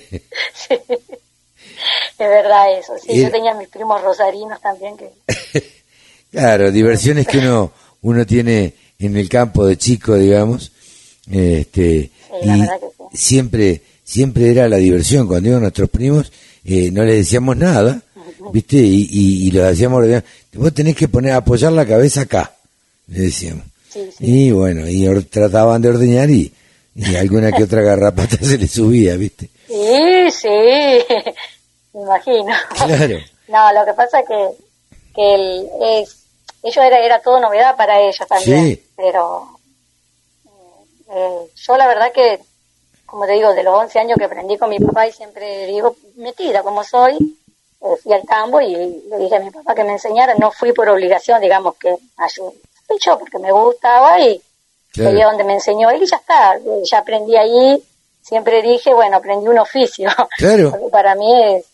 [2.17, 5.09] Es verdad eso, sí, Y- yo tenía mis primos rosarinos también que...
[6.31, 10.71] Claro, diversiones que uno, uno tiene en el campo de chico, digamos.
[11.31, 12.09] Este,
[12.43, 15.27] la y siempre, siempre era la diversión.
[15.27, 16.31] Cuando iban nuestros primos,
[16.65, 18.01] eh, no les decíamos nada,
[18.51, 18.75] ¿viste?
[18.77, 20.25] Y, y, y los hacíamos ordenar.
[20.53, 22.53] Vos tenés que poner, apoyar la cabeza acá,
[23.07, 23.65] le decíamos.
[24.19, 26.53] Y bueno, y trataban de ordeñar y,
[26.95, 29.49] y alguna que otra garrapata se les subía, ¿viste?
[29.67, 30.47] Sí, sí,
[31.93, 32.53] me imagino.
[32.75, 33.17] Claro.
[33.47, 34.49] No, lo que pasa que,
[35.15, 35.69] que el,
[36.01, 36.23] es,
[36.63, 38.83] ellos era, era todo novedad para ellos también, Sí.
[38.97, 39.47] pero
[41.13, 42.39] eh, yo la verdad que,
[43.05, 45.95] como te digo, de los 11 años que aprendí con mi papá y siempre digo,
[46.15, 47.13] metida como soy,
[47.81, 50.73] eh, fui al tambo y le dije a mi papá que me enseñara, no fui
[50.73, 52.55] por obligación, digamos que ayudé,
[52.87, 54.41] fui yo porque me gustaba y
[54.91, 55.11] Claro.
[55.11, 57.83] veía donde me enseñó él y ya está, eh, ya aprendí ahí,
[58.21, 60.09] siempre dije, bueno, aprendí un oficio.
[60.37, 60.71] Claro.
[60.71, 61.65] Porque para mí es,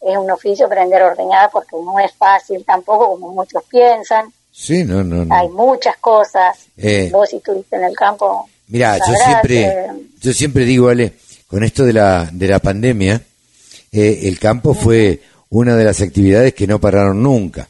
[0.00, 4.32] es un oficio aprender a ordeñar porque no es fácil tampoco como muchos piensan.
[4.52, 5.34] Sí, no, no, no.
[5.34, 6.56] Hay muchas cosas.
[6.76, 7.08] Eh.
[7.12, 8.48] Vos si estuviste en el campo.
[8.68, 9.88] Mira, yo siempre,
[10.20, 11.14] yo siempre digo, Ale,
[11.48, 13.20] con esto de la, de la pandemia,
[13.90, 17.68] eh, el campo fue una de las actividades que no pararon nunca.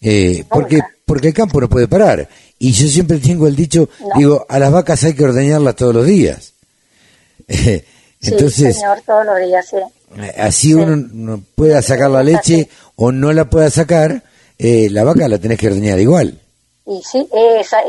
[0.00, 2.28] Eh, porque, porque el campo no puede parar.
[2.58, 6.04] Y yo siempre tengo el dicho, digo, a las vacas hay que ordeñarlas todos los
[6.04, 6.52] días.
[7.48, 7.82] sí,
[8.20, 9.76] Entonces, señor, todos los días, sí.
[10.20, 14.22] eh, así uno no pueda sacar la leche o no la pueda sacar,
[14.58, 16.40] eh, la vaca la tenés que ordeñar igual.
[16.86, 17.26] Y sí,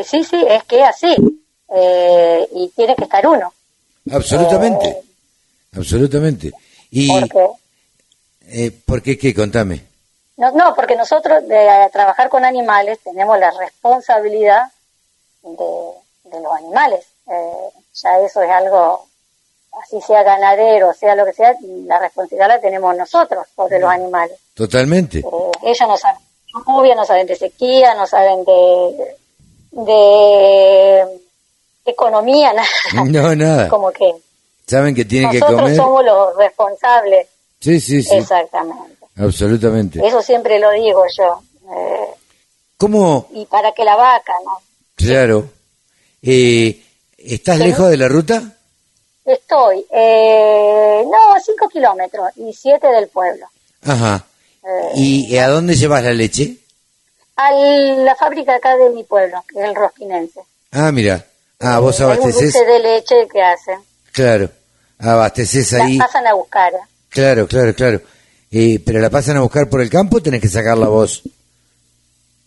[0.05, 1.15] sí, sí, es que así.
[1.76, 3.53] Eh, y tiene que estar uno.
[4.11, 4.97] Absolutamente.
[5.74, 6.53] Absolutamente.
[6.91, 7.47] Y, Porque,
[8.47, 9.34] eh, ¿por qué qué?
[9.34, 9.84] Contame.
[10.38, 14.71] No, no, porque nosotros de trabajar con animales tenemos la responsabilidad
[15.43, 15.91] de,
[16.25, 17.05] de los animales.
[17.29, 19.05] Eh, ya eso es algo,
[19.83, 24.38] así sea ganadero, sea lo que sea, la responsabilidad la tenemos nosotros sobre los animales.
[24.53, 25.19] Totalmente.
[25.19, 29.15] Eh, ellos no saben de lluvia, no saben de sequía, no saben de,
[29.71, 31.19] de
[31.85, 32.53] economía,
[32.93, 33.05] nada.
[33.05, 33.69] No, nada.
[33.69, 34.13] Como que
[34.67, 35.75] Saben que tienen que nosotros comer.
[35.77, 37.27] somos los responsables.
[37.59, 38.17] Sí, sí, sí.
[38.17, 38.96] Exactamente.
[39.18, 40.05] Absolutamente.
[40.05, 41.41] Eso siempre lo digo yo.
[41.72, 42.13] Eh,
[42.78, 43.28] ¿Cómo?
[43.34, 44.61] y para que la vaca, ¿no?
[44.95, 45.49] Claro.
[46.22, 46.84] Eh,
[47.18, 48.57] ¿Estás lejos de la ruta?
[49.26, 53.47] Estoy, eh, no, a cinco kilómetros y siete del pueblo.
[53.84, 54.26] Ajá.
[54.63, 56.57] Eh, ¿Y a dónde llevas la leche?
[57.38, 60.41] a la fábrica acá de mi pueblo, que es el Rosquinense.
[60.72, 61.24] Ah, mira.
[61.59, 63.80] Ah, vos Hay un dulce de leche que hacen.
[64.11, 64.49] Claro.
[64.99, 65.97] Abastecés ahí.
[65.97, 66.74] La pasan a buscar.
[66.74, 66.80] ¿eh?
[67.09, 68.01] Claro, claro, claro.
[68.51, 71.23] Eh, ¿Pero la pasan a buscar por el campo o tenés que sacarla vos?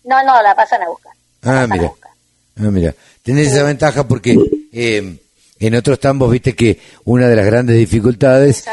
[0.05, 1.13] No, no, la pasan a buscar.
[1.43, 1.93] Ah, mira.
[2.57, 2.95] Ah, mira.
[3.23, 4.37] Tenés esa ventaja porque
[4.73, 5.19] eh,
[5.59, 8.65] en otros tambos viste que una de las grandes dificultades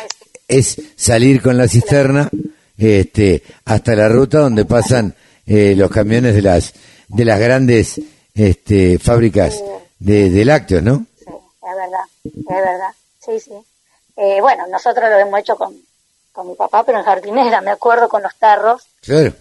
[0.47, 2.29] es salir con la cisterna
[2.77, 5.15] este, hasta la ruta donde pasan
[5.45, 6.73] eh, los camiones de las
[7.07, 8.01] de las grandes
[8.33, 9.61] este, fábricas
[9.99, 11.05] de, de lácteos, ¿no?
[11.19, 11.25] Es
[11.75, 12.89] verdad, es verdad.
[13.19, 13.51] Sí, sí.
[14.15, 15.75] Eh, bueno, nosotros lo hemos hecho con,
[16.37, 18.83] con mi papá, pero en jardinera, me acuerdo con los tarros.
[19.01, 19.33] Claro.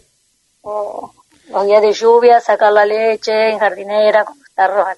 [0.62, 1.12] o
[1.50, 4.88] los días de lluvia, sacar la leche en jardinera, con los tarros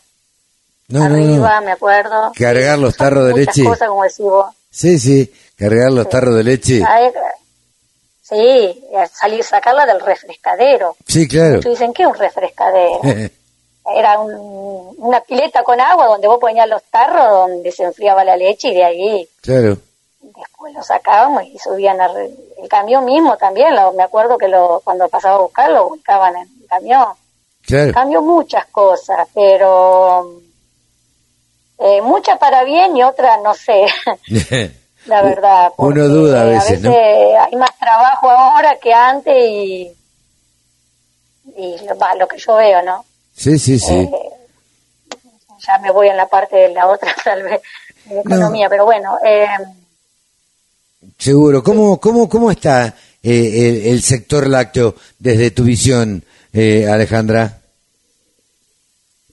[0.86, 1.66] No, arriba, no.
[1.66, 2.32] me acuerdo.
[2.38, 3.68] Cargar los tarros de Muchas leche.
[3.68, 4.46] cosas, como decís vos.
[4.70, 5.32] Sí, sí.
[5.56, 6.82] Cargar los tarros de leche.
[6.86, 7.10] Ay,
[8.22, 10.96] Sí, eh, salir, sacarla del refrescadero.
[11.06, 11.60] Sí, claro.
[11.60, 13.00] Dicen, ¿qué es un refrescadero?
[13.94, 18.36] Era un- una pileta con agua donde vos ponías los tarros, donde se enfriaba la
[18.36, 19.78] leche y de ahí claro.
[20.36, 22.30] Después lo sacábamos y subían a re-
[22.62, 23.74] el camión mismo también.
[23.74, 27.06] Lo, me acuerdo que lo, cuando pasaba a buscar lo buscaban en el camión.
[27.66, 27.92] Claro.
[27.92, 30.40] Cambió muchas cosas, pero
[31.78, 33.86] eh, muchas para bien y otras no sé,
[35.06, 35.72] la verdad.
[35.76, 36.90] Uno duda a veces, ¿no?
[36.92, 39.92] hay más trabajo ahora que antes y,
[41.56, 41.76] y
[42.18, 43.04] lo que yo veo, ¿no?
[43.34, 43.94] Sí, sí, sí.
[43.94, 44.10] Eh,
[45.58, 47.60] ya me voy en la parte de la otra, tal vez,
[48.06, 49.46] de economía, pero bueno, eh,
[51.18, 51.62] Seguro.
[51.62, 57.58] ¿Cómo, cómo, cómo está eh, el, el sector lácteo desde tu visión, eh, Alejandra?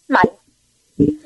[0.08, 0.32] mal,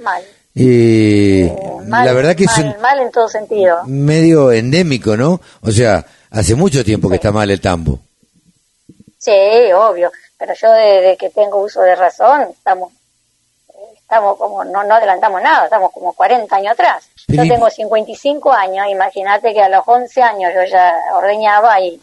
[0.02, 0.24] mal.
[0.56, 1.54] Eh,
[1.86, 3.84] mal la verdad que es un mal en todo sentido.
[3.86, 5.40] medio endémico, ¿no?
[5.62, 8.00] O sea, hace mucho tiempo que está mal el tambo.
[9.18, 9.32] Sí,
[9.76, 12.94] obvio, pero yo desde que tengo uso de razón, estamos
[13.96, 17.08] estamos como, no, no adelantamos nada, estamos como 40 años atrás.
[17.30, 22.02] Yo tengo 55 años, imagínate que a los 11 años yo ya ordeñaba y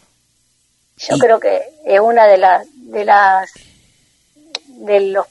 [0.97, 3.51] yo creo que es una de las, de las,
[4.67, 5.27] de los,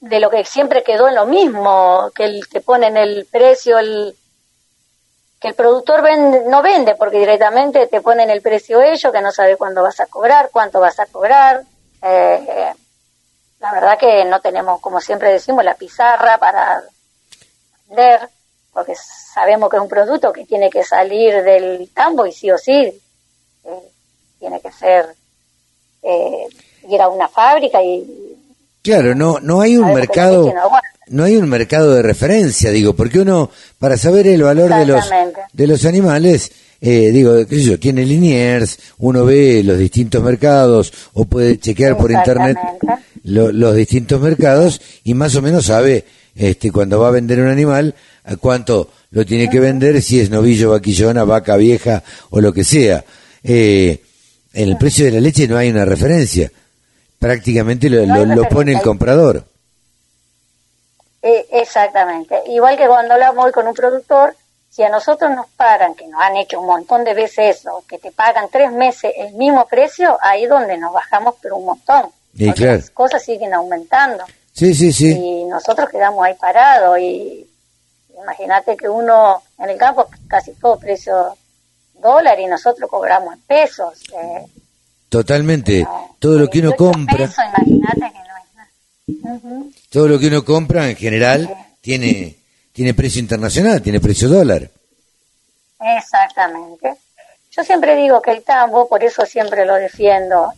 [0.00, 4.16] de lo que siempre quedó en lo mismo, que el que ponen el precio, el,
[5.40, 9.30] que el productor vende, no vende porque directamente te ponen el precio ellos, que no
[9.30, 11.62] sabe cuándo vas a cobrar, cuánto vas a cobrar.
[12.02, 12.74] Eh, eh,
[13.60, 16.82] la verdad que no tenemos, como siempre decimos, la pizarra para
[17.88, 18.28] vender,
[18.76, 18.92] porque
[19.34, 22.72] sabemos que es un producto que tiene que salir del tambo y sí o sí
[22.72, 23.70] eh,
[24.38, 25.06] tiene que ser
[26.02, 26.46] eh,
[26.90, 28.04] ir a una fábrica y
[28.82, 30.44] Claro, no, no hay un mercado,
[31.08, 33.50] no hay un mercado de referencia, digo, porque uno,
[33.80, 35.04] para saber el valor de los,
[35.54, 40.92] de los animales, eh, digo, qué sé yo, tiene Liniers, uno ve los distintos mercados
[41.14, 42.58] o puede chequear por internet
[43.24, 46.04] lo- los distintos mercados y más o menos sabe,
[46.36, 47.92] este, cuando va a vender un animal,
[48.26, 52.64] a cuánto lo tiene que vender, si es novillo, vaquillona, vaca vieja o lo que
[52.64, 53.04] sea.
[53.42, 54.02] Eh,
[54.52, 56.50] en el precio de la leche no hay una referencia.
[57.18, 59.44] Prácticamente lo, lo- lo pone el comprador.
[61.22, 62.36] Eh, exactamente.
[62.48, 64.34] Igual que cuando hablamos hoy con un productor,
[64.70, 67.98] si a nosotros nos pagan, que nos han hecho un montón de veces eso, que
[67.98, 72.06] te pagan tres meses el mismo precio, ahí es donde nos bajamos pero un montón.
[72.34, 72.74] Y claro.
[72.76, 74.24] las cosas siguen aumentando.
[74.52, 75.12] Sí, sí, sí.
[75.12, 77.46] Y nosotros quedamos ahí parados y
[78.22, 81.36] imagínate que uno en el campo casi todo precio
[81.94, 84.02] dólar y nosotros cobramos en pesos.
[84.12, 84.46] Eh,
[85.08, 85.86] Totalmente.
[86.18, 89.34] Todo lo que uno compra, imagínate que no es nada.
[89.36, 89.72] Ujú.
[89.90, 91.48] todo lo que uno compra en general
[91.80, 92.36] tiene
[92.72, 94.68] tiene precio internacional, tiene precio dólar.
[95.80, 96.94] Exactamente.
[97.50, 100.52] Yo siempre digo que el tambo, por eso siempre lo defiendo.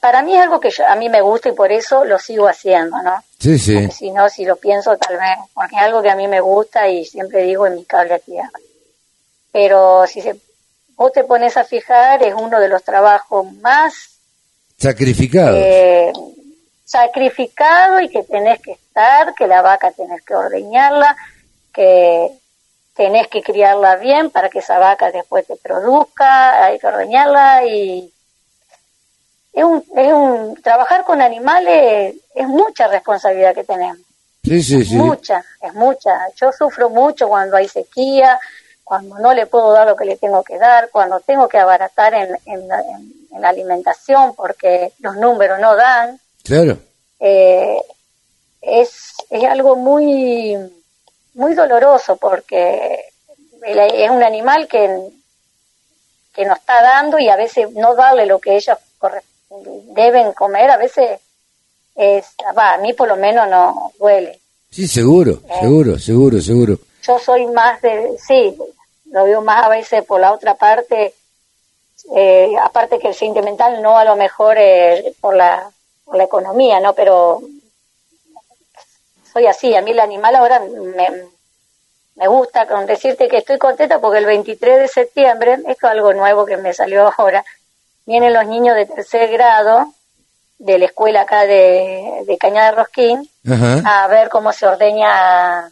[0.00, 2.46] Para mí es algo que yo- a mí me gusta y por eso lo sigo
[2.48, 3.22] haciendo, ¿no?
[3.38, 3.74] Sí, sí.
[3.74, 6.40] Porque si no, si lo pienso tal vez, porque es algo que a mí me
[6.40, 8.50] gusta y siempre digo en mi cable a tierra.
[9.52, 10.36] Pero si se,
[10.96, 13.94] vos te pones a fijar, es uno de los trabajos más
[14.76, 15.56] Sacrificado.
[15.56, 16.12] eh,
[16.84, 21.16] sacrificado y que tenés que estar, que la vaca tenés que ordeñarla,
[21.72, 22.30] que
[22.94, 28.12] tenés que criarla bien para que esa vaca después te produzca, hay que ordeñarla y
[29.58, 33.98] es un, es un trabajar con animales es mucha responsabilidad que tenemos.
[34.44, 34.94] Sí, sí, sí.
[34.96, 36.10] Mucha, es mucha.
[36.36, 38.38] Yo sufro mucho cuando hay sequía,
[38.84, 42.14] cuando no le puedo dar lo que le tengo que dar, cuando tengo que abaratar
[42.14, 46.18] en, en la, en- en la alimentación porque los números no dan.
[46.44, 46.78] Claro.
[47.20, 47.78] Eh,
[48.62, 50.56] es, es algo muy,
[51.34, 53.04] muy doloroso porque
[53.62, 54.88] es un animal que,
[56.32, 58.78] que nos está dando y a veces no darle lo que ellos
[59.94, 61.20] deben comer, a veces
[61.94, 62.26] es,
[62.56, 64.40] va, a mí por lo menos no duele.
[64.70, 66.78] Sí, seguro, seguro, seguro, seguro.
[67.02, 68.56] Yo soy más de, sí,
[69.10, 71.14] lo veo más a veces por la otra parte,
[72.14, 75.70] eh, aparte que el sentimental no a lo mejor eh, por la
[76.04, 76.94] por la economía, ¿no?
[76.94, 77.42] Pero
[79.32, 81.24] soy así, a mí el animal ahora me,
[82.14, 86.14] me gusta con decirte que estoy contenta porque el 23 de septiembre, esto es algo
[86.14, 87.44] nuevo que me salió ahora,
[88.08, 89.92] vienen los niños de tercer grado
[90.58, 93.82] de la escuela acá de, de Cañada de Rosquín Ajá.
[94.04, 95.70] a ver cómo se ordeña,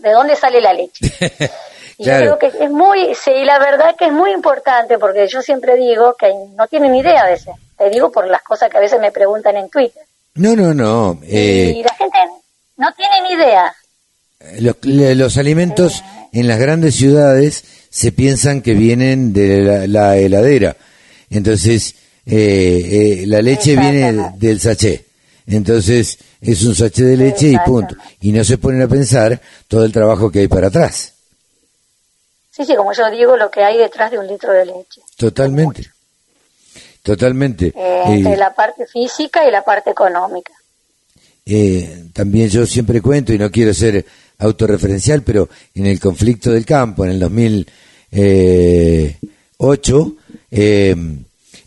[0.00, 1.06] de dónde sale la leche.
[1.98, 2.26] Y Claro.
[2.26, 5.76] yo creo que es muy, sí, la verdad que es muy importante porque yo siempre
[5.76, 7.54] digo que no tienen idea a veces.
[7.78, 10.02] Te digo por las cosas que a veces me preguntan en Twitter.
[10.34, 11.18] No, no, no.
[11.22, 11.28] Y
[11.80, 12.18] Eh, la gente
[12.76, 13.74] no tiene ni idea.
[14.60, 20.16] los, le- los alimentos en las grandes ciudades se piensan que vienen de la, la
[20.18, 20.76] heladera.
[21.30, 21.94] Entonces,
[22.24, 25.04] eh, eh, la leche viene del sachet.
[25.46, 27.94] Entonces, es un sachet de leche y punto.
[28.20, 31.12] Y no se ponen a pensar todo el trabajo que hay para atrás.
[32.50, 35.00] Sí, sí, como yo digo, lo que hay detrás de un litro de leche.
[35.16, 35.86] Totalmente.
[37.02, 37.66] Totalmente.
[37.66, 40.52] Eh, Eh, entre la parte física y la parte económica.
[41.44, 44.04] Eh, también yo siempre cuento, y no quiero ser
[44.38, 50.16] autorreferencial, pero en el conflicto del campo, en el 2008,
[50.50, 50.94] eh,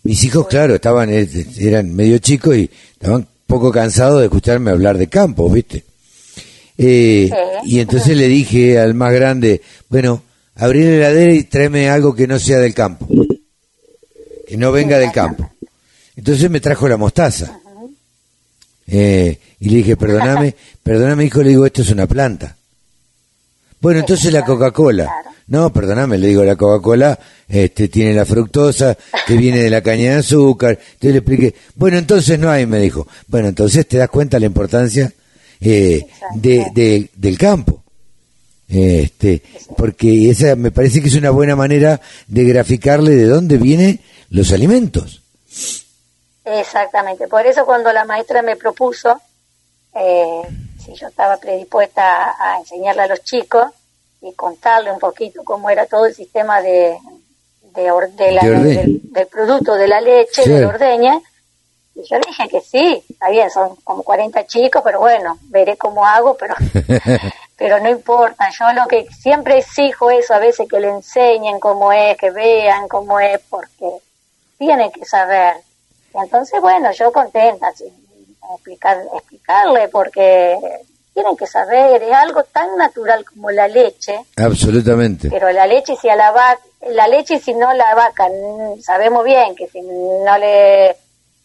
[0.04, 1.28] mis hijos, claro, estaban, eh,
[1.60, 5.84] eran medio chicos y estaban poco cansados de escucharme hablar de campo, ¿viste?
[6.78, 7.30] Eh,
[7.66, 10.24] y entonces le dije al más grande, bueno,
[10.56, 13.08] abrí la heladera y tráeme algo que no sea del campo,
[14.48, 15.52] que no venga del campo.
[16.16, 17.60] Entonces me trajo la mostaza.
[18.88, 22.56] Eh, y le dije, perdóname, perdóname hijo, le digo, esto es una planta.
[23.82, 25.10] Bueno, entonces la Coca-Cola.
[25.50, 27.18] No, perdóname, le digo, la Coca-Cola
[27.48, 28.96] este, tiene la fructosa
[29.26, 30.72] que viene de la caña de azúcar.
[30.80, 33.08] Entonces le expliqué, bueno, entonces no hay, me dijo.
[33.28, 35.12] Bueno, entonces te das cuenta la importancia
[35.60, 36.06] eh,
[36.36, 37.84] de, de- del campo.
[38.68, 39.42] Este,
[39.76, 44.00] porque esa me parece que es una buena manera de graficarle de dónde vienen
[44.30, 45.24] los alimentos.
[46.46, 47.28] Exactamente.
[47.28, 49.20] Por eso cuando la maestra me propuso
[49.96, 50.42] eh,
[50.86, 53.66] si yo estaba predispuesta a, a enseñarle a los chicos
[54.22, 56.98] y contarle un poquito cómo era todo el sistema de,
[57.76, 60.50] de, or- de la- De del, del producto de la leche, Sí.
[60.50, 61.20] de la ordeña.
[61.96, 66.06] Y yo dije que sí, está bien, son como 40 chicos, pero bueno, veré cómo
[66.06, 66.56] hago, pero
[67.58, 71.92] pero no importa, yo lo que siempre exijo eso, a veces que le enseñen cómo
[71.92, 73.90] es, que vean cómo es, porque
[74.58, 75.56] tienen que saber.
[76.14, 77.86] Y entonces, bueno, yo contenta, sí,
[78.56, 80.58] explicar, explicarle, porque
[81.20, 85.30] tienen que saber, es algo tan natural como la leche, Absolutamente.
[85.30, 88.30] pero la leche si a la vaca, la leche si no la vaca,
[88.82, 90.96] sabemos bien que si no le,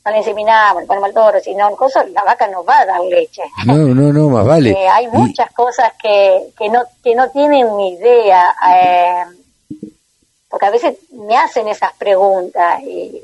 [0.04, 1.76] no le inseminamos, le ponemos al toro, si no,
[2.12, 3.42] la vaca no va a dar leche.
[3.66, 4.70] No, no, no, más vale.
[4.78, 9.24] Eh, hay muchas cosas que, que no que no tienen ni idea, eh,
[10.48, 13.20] porque a veces me hacen esas preguntas y,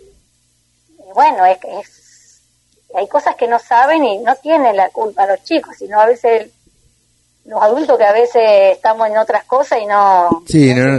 [0.99, 2.00] y bueno, es que es,
[2.95, 6.49] hay cosas que no saben y no tienen la culpa los chicos, sino a veces
[7.45, 8.43] los adultos que a veces
[8.73, 10.99] estamos en otras cosas y no, Sí, no, no,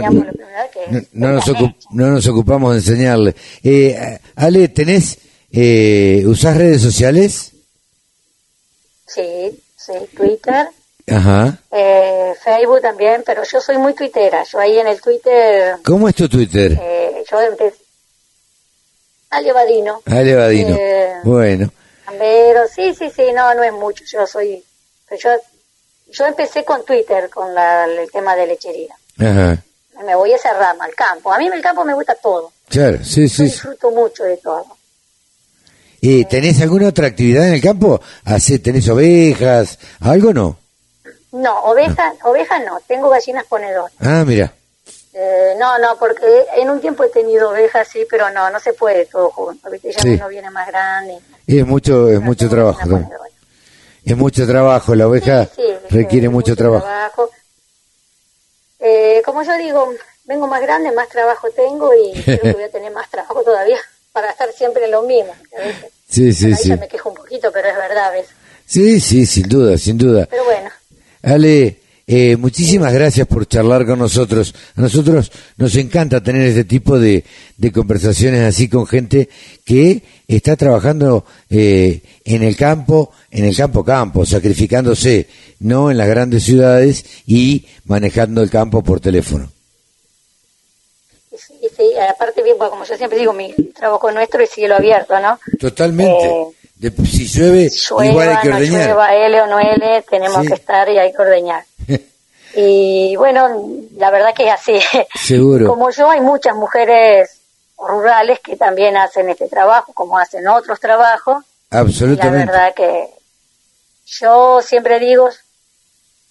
[0.72, 1.46] que no, no nos
[1.90, 3.34] no nos ocupamos de enseñarle.
[3.62, 5.18] Eh, Ale, ¿tenés,
[5.52, 7.52] eh, usás redes sociales?
[9.06, 10.68] sí, sí, Twitter,
[11.10, 11.58] Ajá.
[11.70, 16.14] eh, Facebook también, pero yo soy muy tuitera, yo ahí en el Twitter, ¿Cómo es
[16.14, 16.78] tu Twitter?
[16.80, 17.76] eh, yo empecé,
[19.30, 20.76] Ale Badino, Ale Badino.
[20.78, 21.70] Eh, Bueno,
[22.18, 24.04] Pero sí, sí, sí, no, no es mucho.
[24.04, 24.62] Yo soy,
[25.22, 25.30] yo,
[26.10, 28.94] yo empecé con Twitter, con la- el tema de lechería.
[29.18, 29.62] ajá.
[30.04, 31.32] Me voy a esa rama, al campo.
[31.32, 32.50] A mí en el campo me gusta todo.
[32.68, 33.42] Claro, sí, Yo sí.
[33.44, 34.66] disfruto mucho de todo.
[36.00, 38.00] Eh, ¿Tenés alguna otra actividad en el campo?
[38.64, 39.78] ¿Tenés ovejas?
[40.00, 40.58] ¿Algo no?
[41.30, 42.80] No, ovejas, ovejas no.
[42.88, 43.92] Tengo gallinas ponedoras.
[44.00, 44.52] Ah, mira.
[45.14, 48.72] Eh, no, no, porque en un tiempo he tenido ovejas, sí, pero no, no se
[48.72, 49.70] puede todo junto.
[49.70, 49.92] ¿viste?
[49.92, 50.08] Ya Sí.
[50.14, 51.18] uno viene más grande.
[51.46, 52.80] Es mucho, es mucho trabajo.
[52.88, 53.08] claro.
[54.04, 54.94] Es mucho trabajo.
[54.94, 56.84] La oveja Sí, requiere mucho trabajo.
[56.86, 57.30] trabajo.
[58.80, 59.92] Eh, como yo digo,
[60.24, 63.78] vengo más grande, más trabajo tengo y creo que voy a tener más trabajo todavía
[64.12, 65.34] para estar siempre en lo mismo.
[65.56, 66.74] Veces, Sí, sí, sí.
[66.76, 68.26] me quejo un poquito, pero es verdad, ¿ves?
[68.66, 70.26] Sí, sí, sin duda, sin duda.
[70.30, 70.70] Pero bueno,
[71.22, 74.54] Ale, eh, muchísimas gracias por charlar con nosotros.
[74.76, 77.24] A nosotros nos encanta tener este tipo de,
[77.56, 79.28] de conversaciones así con gente
[79.64, 85.28] que está trabajando eh, en el campo, en el campo campo, sacrificándose,
[85.60, 89.50] no en las grandes ciudades y manejando el campo por teléfono.
[91.30, 95.38] y sí, aparte bien, como yo siempre digo, mi trabajo nuestro es cielo abierto, ¿no?
[95.58, 96.26] Totalmente.
[96.26, 98.86] Eh, De- si llueve, llueva, igual hay que no ordeñar.
[98.86, 100.48] llueva, L o no L, tenemos Sí.
[100.48, 101.64] que estar y hay que ordeñar.
[102.56, 103.48] y bueno,
[103.96, 104.78] la verdad que es así.
[105.14, 105.68] Seguro.
[105.68, 107.38] Como yo, hay muchas mujeres
[107.78, 111.44] rurales que también hacen este trabajo, como hacen otros trabajos.
[111.70, 112.46] Y la Absolutamente.
[112.52, 113.08] verdad que
[114.06, 115.30] yo siempre digo,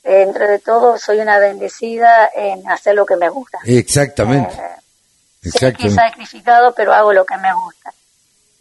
[0.04, 3.60] dentro de todo, soy una bendecida en hacer lo que me gusta.
[3.66, 4.54] Exactamente.
[4.54, 5.96] Sé que he Exactamente.
[5.96, 7.94] sacrificado, pero hago lo que me gusta.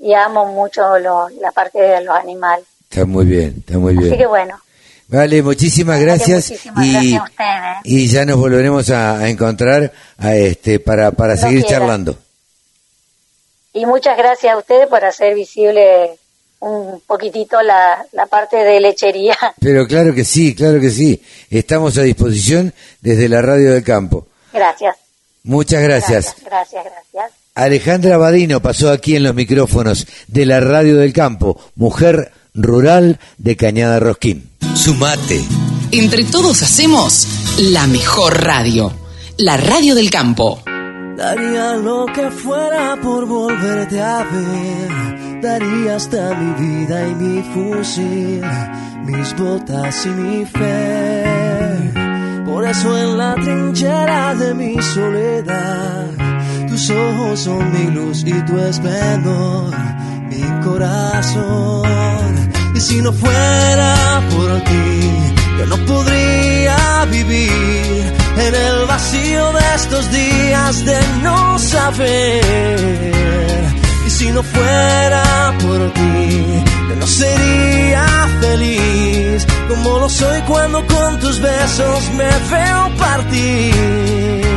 [0.00, 2.64] Y amo mucho lo- la parte de los animales.
[2.88, 4.28] Está muy bien, está muy Así que bien.
[4.28, 4.60] bueno,
[5.08, 10.34] Vale, muchísimas gracias muchísimas y, gracias a y ya nos volveremos a, a encontrar a
[10.36, 11.78] este para, para seguir quiera.
[11.80, 12.16] charlando.
[13.72, 16.10] Y muchas gracias a ustedes por hacer visible
[16.60, 19.36] un poquitito la, la parte de lechería.
[19.60, 21.22] Pero claro que sí, claro que sí.
[21.50, 24.26] Estamos a disposición desde la Radio del Campo.
[24.52, 24.96] Gracias.
[25.44, 26.36] Muchas gracias.
[26.44, 27.32] Gracias, gracias.
[27.54, 33.56] Alejandra Badino pasó aquí en los micrófonos de la Radio del Campo, mujer rural de
[33.56, 34.50] Cañada Rosquín.
[34.74, 35.44] Sumate.
[35.92, 37.26] Entre todos hacemos
[37.58, 38.92] la mejor radio,
[39.38, 40.62] la radio del campo.
[41.16, 45.40] Daría lo que fuera por volverte a ver.
[45.42, 48.42] Daría hasta mi vida y mi fusil,
[49.04, 51.92] mis botas y mi fe.
[52.46, 56.06] Por eso en la trinchera de mi soledad,
[56.80, 59.70] tus ojos son mi luz y tu esplendor,
[60.30, 62.50] mi corazón.
[62.74, 65.00] Y si no fuera por ti,
[65.58, 68.14] yo no podría vivir
[68.46, 72.40] en el vacío de estos días de no saber.
[74.06, 78.06] Y si no fuera por ti, yo no sería
[78.40, 84.49] feliz como lo soy cuando con tus besos me veo partir.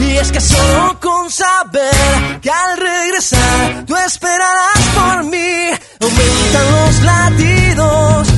[0.00, 5.70] Y es que solo con saber que al regresar tú esperarás por mí,
[6.00, 8.37] aumentan los latidos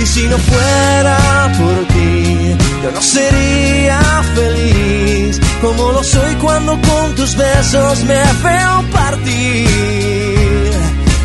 [0.00, 4.00] Y si no fuera por ti, yo no sería
[4.34, 10.48] feliz como lo soy cuando con tus besos me veo partir.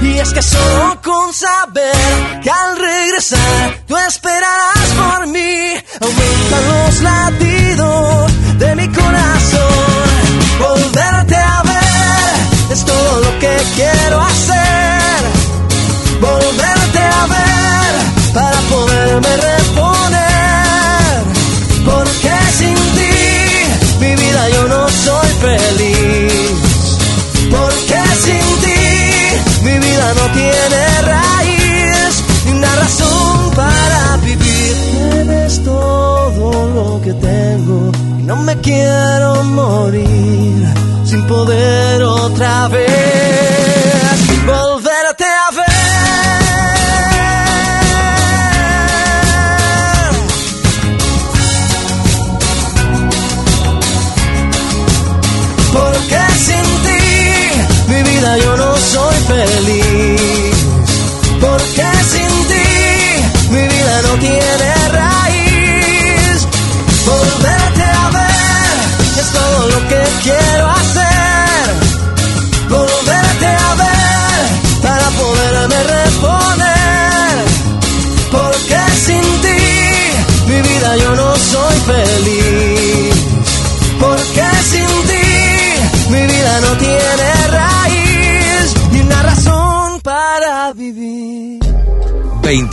[0.02, 7.02] Y es que solo con saber que al regresar tú esperarás por mí, aumentan los
[7.02, 10.14] latidos de mi corazón.
[10.60, 14.73] Volverte a ver es todo lo que quiero hacer.
[19.14, 21.24] Poderme reponer.
[21.86, 26.98] Porque sin ti mi vida yo no soy feliz.
[27.52, 28.82] Porque sin ti
[29.64, 34.76] mi vida no tiene raíz ni una razón para vivir.
[35.22, 40.68] Eres todo lo que tengo y no me quiero morir
[41.06, 43.53] sin poder otra vez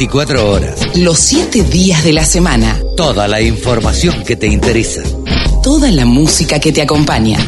[0.01, 0.97] 24 horas.
[0.97, 2.81] Los 7 días de la semana.
[2.97, 5.03] Toda la información que te interesa.
[5.63, 7.39] Toda la música que te acompaña.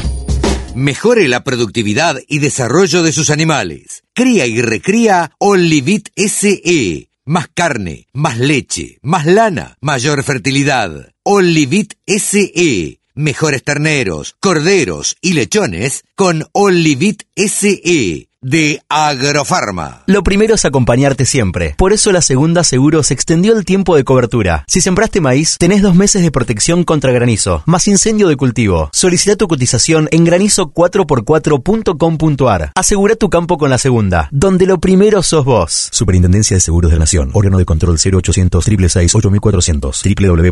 [0.74, 4.02] Mejore la productividad y desarrollo de sus animales.
[4.12, 7.08] Cría y recría Olivit SE.
[7.24, 11.08] Más carne, más leche, más lana, mayor fertilidad.
[11.22, 12.98] Olivit SE.
[13.14, 20.02] Mejores terneros, corderos y lechones con Olivit SE de Agrofarma.
[20.06, 21.76] Lo primero es acompañarte siempre.
[21.78, 24.64] Por eso la segunda seguro se extendió el tiempo de cobertura.
[24.66, 28.90] Si sembraste maíz, tenés dos meses de protección contra granizo, más incendio de cultivo.
[28.92, 32.72] Solicita tu cotización en granizo4x4.com.ar.
[32.74, 35.88] Asegura tu campo con la segunda, donde lo primero sos vos.
[35.92, 37.30] Superintendencia de Seguros de la Nación.
[37.34, 40.02] Órgano de control 0800 666 8400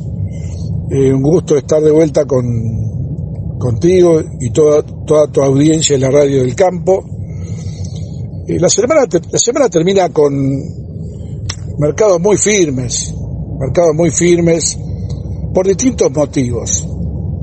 [0.92, 2.44] Eh, un gusto estar de vuelta con,
[3.60, 7.04] contigo y toda, toda tu audiencia en la radio del campo.
[8.48, 10.34] Eh, la, semana, la semana termina con
[11.78, 13.14] mercados muy firmes,
[13.60, 14.80] mercados muy firmes
[15.54, 16.88] por distintos motivos.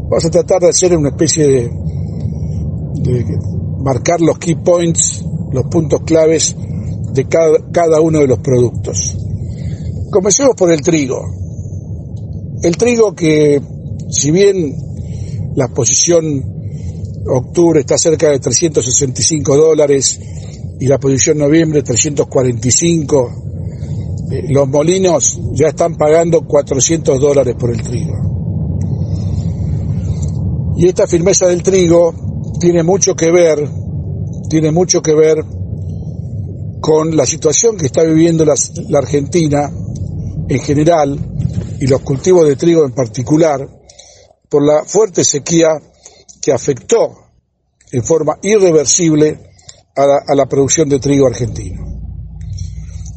[0.09, 1.71] Vamos a tratar de hacer una especie de,
[3.03, 3.25] de
[3.79, 6.57] marcar los key points, los puntos claves
[7.13, 9.17] de cada, cada uno de los productos.
[10.11, 11.23] Comencemos por el trigo.
[12.63, 13.61] El trigo que,
[14.09, 14.86] si bien
[15.57, 16.45] la posición
[17.29, 20.21] octubre está cerca de 365 dólares
[20.79, 23.33] y la posición noviembre 345,
[24.31, 28.13] eh, los molinos ya están pagando 400 dólares por el trigo.
[30.77, 32.13] Y esta firmeza del trigo
[32.61, 33.67] tiene mucho que ver,
[34.51, 35.43] tiene mucho que ver
[36.83, 39.71] con la situación que está viviendo la Argentina
[40.49, 41.19] en general
[41.81, 43.76] y los cultivos de trigo en particular
[44.49, 45.69] por la fuerte sequía
[46.41, 47.15] que afectó
[47.93, 49.51] en forma irreversible
[49.95, 51.85] a la, a la producción de trigo argentino.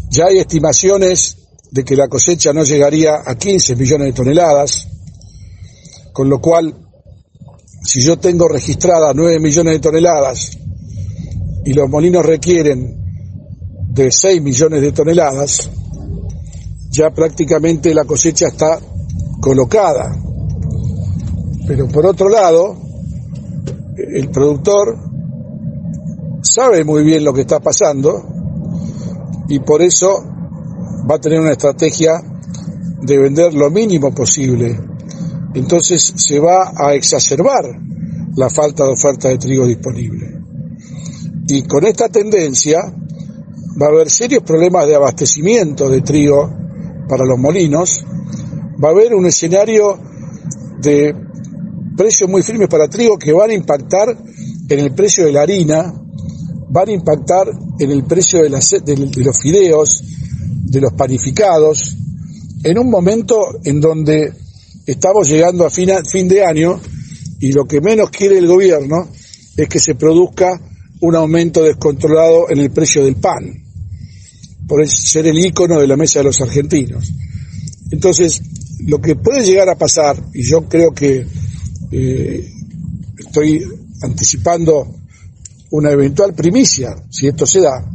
[0.10, 1.38] Ya hay estimaciones
[1.72, 4.88] de que la cosecha no llegaría a 15 millones de toneladas,
[6.14, 6.76] con lo cual,
[7.84, 10.58] si yo tengo registradas 9 millones de toneladas
[11.66, 13.00] y los molinos requieren
[13.90, 15.70] de 6 millones de toneladas,
[16.90, 18.80] ya prácticamente la cosecha está
[19.40, 20.16] colocada.
[21.70, 22.76] Pero por otro lado,
[23.96, 24.98] el productor
[26.42, 28.28] sabe muy bien lo que está pasando
[29.48, 30.08] y por eso
[31.08, 32.14] va a tener una estrategia
[33.04, 34.80] de vender lo mínimo posible.
[35.54, 37.66] Entonces se va a exacerbar
[38.36, 40.42] la falta de oferta de trigo disponible.
[41.50, 42.80] Y con esta tendencia
[43.80, 46.52] va a haber serios problemas de abastecimiento de trigo
[47.08, 48.04] para los molinos,
[48.84, 50.00] va a haber un escenario
[50.82, 51.29] de
[52.00, 54.08] precios muy firmes para trigo que van a impactar
[54.70, 55.94] en el precio de la harina,
[56.70, 60.02] van a impactar en el precio de, las- de- de los fideos,
[60.64, 61.98] de los panificados,
[62.64, 63.36] en un momento
[63.66, 64.32] en donde
[64.86, 66.80] estamos llegando a fina- fin de año
[67.42, 69.10] y lo que menos quiere el gobierno
[69.58, 70.58] es que se produzca
[71.02, 73.44] un aumento descontrolado en el precio del pan,
[74.70, 77.12] por ser el ícono de la mesa de los argentinos.
[77.92, 78.42] Entonces,
[78.86, 81.26] lo que puede llegar a pasar, y yo creo que
[81.92, 82.52] eh,
[83.18, 83.64] estoy
[84.02, 84.88] anticipando
[85.72, 87.86] una eventual primicia, si esto se da,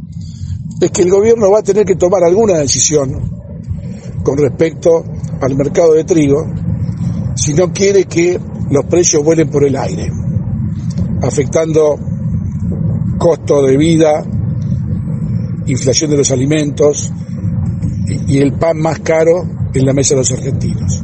[0.81, 3.29] es que el gobierno va a tener que tomar alguna decisión
[4.23, 5.03] con respecto
[5.41, 6.45] al mercado de trigo
[7.35, 8.39] si no quiere que
[8.69, 10.11] los precios vuelen por el aire,
[11.21, 11.99] afectando
[13.17, 14.25] costo de vida,
[15.67, 17.11] inflación de los alimentos
[18.27, 21.03] y, el pan más caro en la mesa de los argentinos.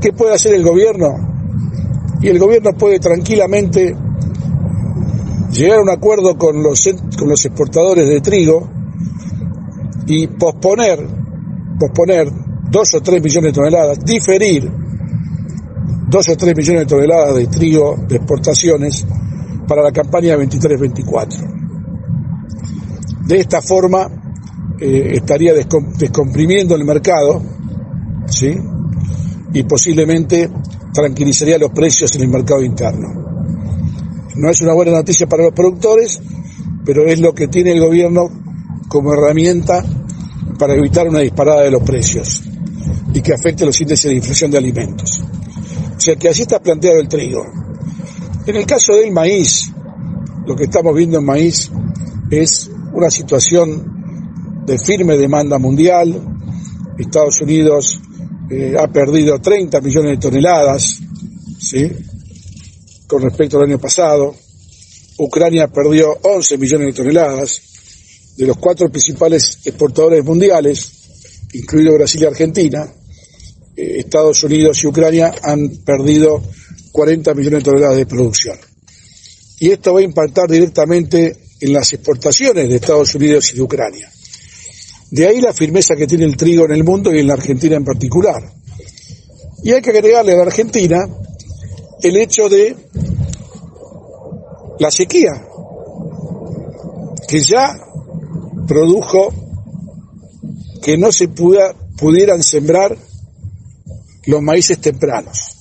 [0.00, 1.25] ¿Qué puede hacer el gobierno?
[2.20, 3.94] Y el gobierno puede tranquilamente
[5.52, 6.80] llegar a un acuerdo con los,
[7.18, 8.68] con los exportadores de trigo
[10.06, 11.06] y posponer,
[11.78, 12.30] posponer
[12.70, 14.70] dos o tres millones de toneladas, diferir
[16.08, 19.06] dos o tres millones de toneladas de trigo de exportaciones
[19.66, 21.52] para la campaña 23-24.
[23.26, 24.08] De esta forma
[24.78, 27.42] eh, estaría descom- descomprimiendo el mercado,
[28.26, 28.56] ¿sí?
[29.52, 30.48] Y posiblemente
[30.96, 33.08] tranquilizaría los precios en el mercado interno.
[34.36, 36.20] No es una buena noticia para los productores,
[36.84, 38.28] pero es lo que tiene el gobierno
[38.88, 39.84] como herramienta
[40.58, 42.42] para evitar una disparada de los precios
[43.12, 45.22] y que afecte los índices de inflación de alimentos.
[45.96, 47.44] O sea que así está planteado el trigo.
[48.46, 49.72] En el caso del maíz,
[50.46, 51.70] lo que estamos viendo en maíz
[52.30, 56.38] es una situación de firme demanda mundial.
[56.98, 58.00] Estados Unidos
[58.50, 60.98] eh, ha perdido 30 millones de toneladas,
[61.58, 61.90] ¿sí?
[63.06, 64.34] Con respecto al año pasado.
[65.18, 67.62] Ucrania perdió 11 millones de toneladas.
[68.36, 70.92] De los cuatro principales exportadores mundiales,
[71.54, 72.92] incluido Brasil y Argentina,
[73.74, 76.42] eh, Estados Unidos y Ucrania han perdido
[76.92, 78.58] 40 millones de toneladas de producción.
[79.58, 84.10] Y esto va a impactar directamente en las exportaciones de Estados Unidos y de Ucrania.
[85.10, 87.76] De ahí la firmeza que tiene el trigo en el mundo y en la Argentina
[87.76, 88.42] en particular.
[89.62, 90.96] Y hay que agregarle a la Argentina
[92.02, 92.76] el hecho de
[94.78, 95.46] la sequía,
[97.28, 97.72] que ya
[98.66, 99.32] produjo
[100.82, 102.96] que no se pudieran sembrar
[104.26, 105.56] los maíces tempranos.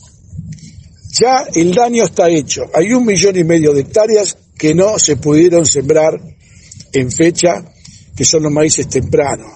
[1.19, 2.65] Ya el daño está hecho.
[2.73, 6.19] Hay un millón y medio de hectáreas que no se pudieron sembrar
[6.91, 7.63] en fecha,
[8.16, 9.52] que son los maíces tempranos,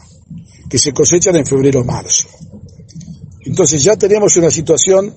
[0.70, 2.28] que se cosechan en febrero o marzo.
[3.46, 5.16] Entonces ya tenemos una situación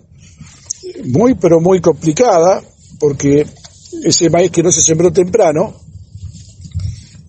[1.04, 2.62] muy pero muy complicada,
[2.98, 3.46] porque
[4.04, 5.74] ese maíz que no se sembró temprano,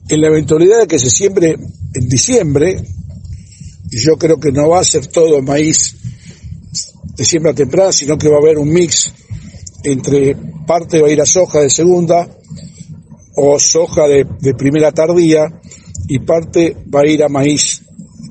[0.07, 1.57] en la eventualidad de que se siembre
[1.93, 2.83] en diciembre,
[3.89, 5.95] yo creo que no va a ser todo maíz
[7.15, 9.11] de siembra temprana, sino que va a haber un mix
[9.83, 10.35] entre
[10.65, 12.27] parte va a ir a soja de segunda
[13.35, 15.61] o soja de primera tardía
[16.13, 17.81] y parte va a ir a maíz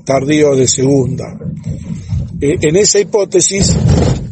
[0.05, 1.37] tardío de segunda.
[2.39, 3.75] Eh, en esa hipótesis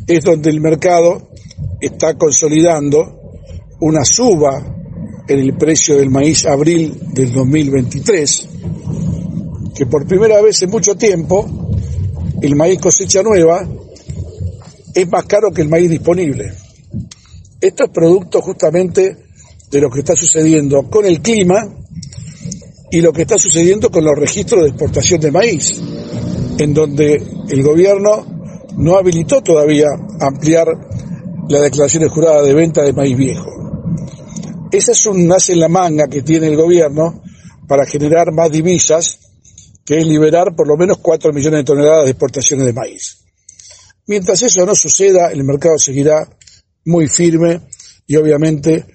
[0.08, 1.32] es donde el mercado
[1.82, 3.34] está consolidando
[3.82, 4.74] una suba
[5.28, 8.48] en el precio del maíz abril del 2023,
[9.76, 11.46] que por primera vez en mucho tiempo
[12.42, 13.68] el maíz cosecha nueva
[14.96, 16.54] es más caro que el maíz disponible.
[17.60, 19.18] Esto es producto justamente
[19.70, 21.81] de lo que está sucediendo con el clima
[22.92, 25.82] y lo que está sucediendo con los registros de exportación de maíz,
[26.58, 28.26] en donde el gobierno
[28.78, 29.88] no habilitó todavía
[30.20, 30.68] ampliar
[31.48, 33.50] la declaración jurada de venta de maíz viejo.
[34.72, 37.22] Ese es un nace en la manga que tiene el gobierno
[37.68, 39.20] para generar más divisas,
[39.86, 43.26] que es liberar por lo menos 4 millones de toneladas de exportaciones de maíz.
[44.08, 46.28] Mientras eso no suceda, el mercado seguirá
[46.86, 47.62] muy firme
[48.08, 48.86] y obviamente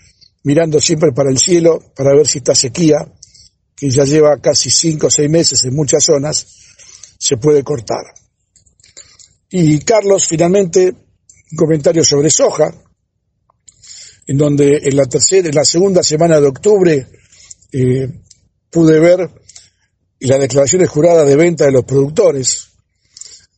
[0.45, 2.97] mirando siempre para el cielo para ver si esta sequía,
[3.77, 6.47] que ya lleva casi 5 o 6 meses en muchas zonas,
[7.19, 8.05] se puede cortar.
[9.51, 12.75] Y Carlos, finalmente, un comentario sobre soja,
[14.27, 17.07] en donde en la tercera, en la segunda semana de octubre
[17.73, 18.09] eh,
[18.71, 19.31] pude ver
[20.21, 22.71] las declaraciones juradas de venta de los productores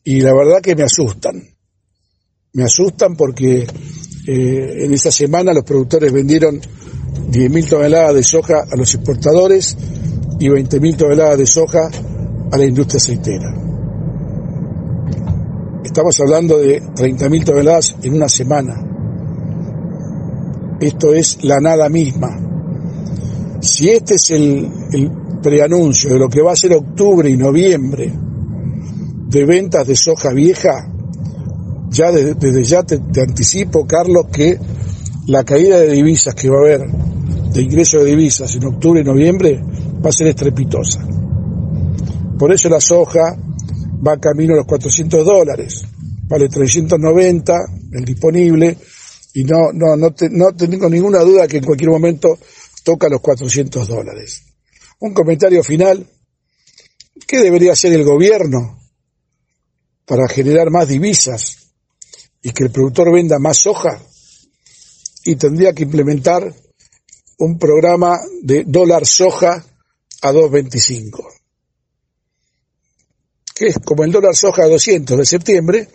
[0.04, 1.42] y la verdad que me asustan.
[2.52, 3.66] Me asustan porque
[4.26, 9.76] eh, en esa semana los productores vendieron 10.000 toneladas de soja a los exportadores
[10.38, 11.90] y 20.000 toneladas de soja
[12.50, 13.54] a la industria aceitera.
[15.84, 18.74] Estamos hablando de 30.000 toneladas en una semana.
[20.80, 22.28] Esto es la nada misma.
[23.60, 24.70] Si este es el,
[25.42, 30.92] preanuncio de lo que va a ser octubre y noviembre de ventas de soja vieja,
[31.90, 34.58] ya desde, desde ya te, te anticipo, Carlos, que
[35.26, 36.90] la caída de divisas que va a haber,
[37.52, 39.62] de ingreso de divisas en octubre y noviembre,
[40.04, 41.06] va a ser estrepitosa.
[42.38, 43.36] Por eso la soja
[44.06, 45.82] va camino a los 400 dólares,
[46.28, 47.54] vale 390
[47.92, 48.76] el disponible,
[49.34, 52.38] y no, no, no, te- no tengo ninguna duda que en cualquier momento
[52.84, 54.42] toca los 400 dólares.
[55.00, 56.06] Un comentario final.
[57.26, 58.78] ¿Qué debería hacer el gobierno
[60.06, 61.72] para generar más divisas
[62.42, 64.00] y que el productor venda más soja?
[65.24, 66.54] Y tendría que implementar
[67.38, 69.64] un programa de dólar soja
[70.22, 71.26] a 2.25,
[73.54, 75.88] que es como el dólar soja a 200 de septiembre,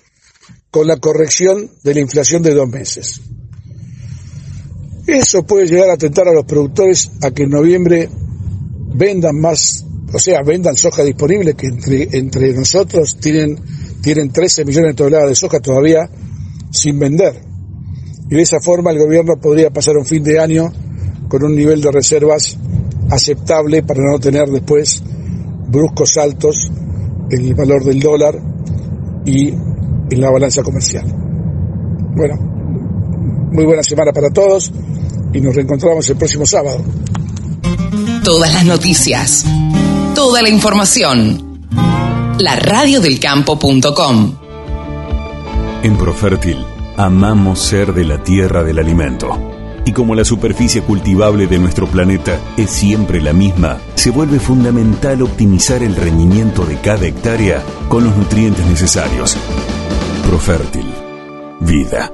[0.70, 3.22] con la corrección de la inflación de dos meses.
[5.06, 8.10] Eso puede llegar a atentar a los productores a que en noviembre
[8.95, 13.60] vendan más, o sea, vendan soja disponible, que entre, entre nosotros tienen,
[14.02, 16.10] tienen 13 millones de toneladas de soja todavía
[16.72, 17.40] sin vender.
[18.30, 20.72] Y de esa forma el gobierno podría pasar un fin de año
[21.28, 22.58] con un nivel de reservas
[23.14, 25.02] aceptable para no tener después
[25.68, 26.72] bruscos saltos
[27.30, 28.40] en el valor del dólar
[29.26, 31.06] y en la balanza comercial.
[32.15, 32.35] Bueno,
[33.52, 34.72] muy buena semana para todos
[35.34, 36.81] y nos reencontramos el próximo sábado.
[38.23, 39.45] Todas las noticias,
[40.15, 41.60] Toda la información.
[42.40, 44.35] La radiodelcampo.com.
[45.81, 46.64] En Profértil,
[46.98, 49.53] amamos ser de la tierra del alimento.
[49.85, 55.22] Y como la superficie cultivable de nuestro planeta es siempre la misma, se vuelve fundamental
[55.22, 59.35] optimizar el rendimiento de cada hectárea con los nutrientes necesarios.
[60.26, 60.85] Profértil.
[61.60, 62.11] Vida.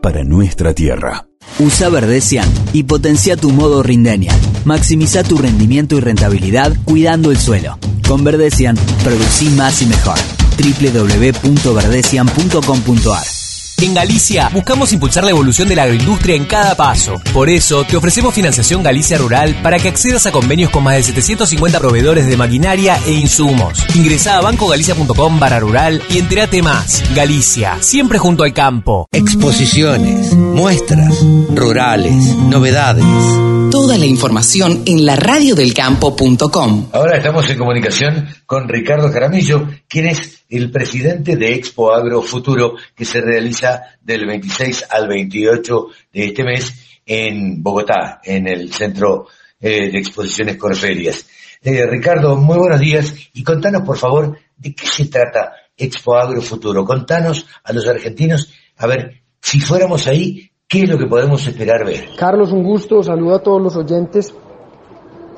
[0.00, 1.26] Para nuestra tierra.
[1.58, 4.32] Usa Verdecian y potencia tu modo Rindenia.
[4.64, 7.78] Maximiza tu rendimiento y rentabilidad cuidando el suelo.
[8.08, 10.16] Con Verdecian, producí más y mejor.
[10.58, 13.41] www.verdecian.com.ar
[13.82, 17.20] En Galicia buscamos impulsar la evolución de la agroindustria en cada paso.
[17.34, 21.02] Por eso te ofrecemos financiación Galicia Rural para que accedas a convenios con más de
[21.02, 23.84] 750 proveedores de maquinaria e insumos.
[23.96, 27.02] Ingresá a bancogalicia.com barra rural y entérate más.
[27.12, 29.08] Galicia, siempre junto al campo.
[29.10, 31.18] Exposiciones, muestras,
[31.52, 33.61] rurales, novedades.
[33.72, 36.90] Toda la información en la radiodelcampo.com.
[36.92, 42.74] Ahora estamos en comunicación con Ricardo Jaramillo, quien es el presidente de Expo Agro Futuro,
[42.94, 49.28] que se realiza del 26 al 28 de este mes en Bogotá, en el Centro
[49.58, 51.26] eh, de Exposiciones Corferias.
[51.62, 56.42] Eh, Ricardo, muy buenos días y contanos, por favor, de qué se trata Expo Agro
[56.42, 56.84] Futuro.
[56.84, 61.84] Contanos a los argentinos, a ver, si fuéramos ahí, ¿qué es lo que podemos esperar
[61.84, 62.16] ver?
[62.18, 64.34] Carlos, un gusto, saludo a todos los oyentes.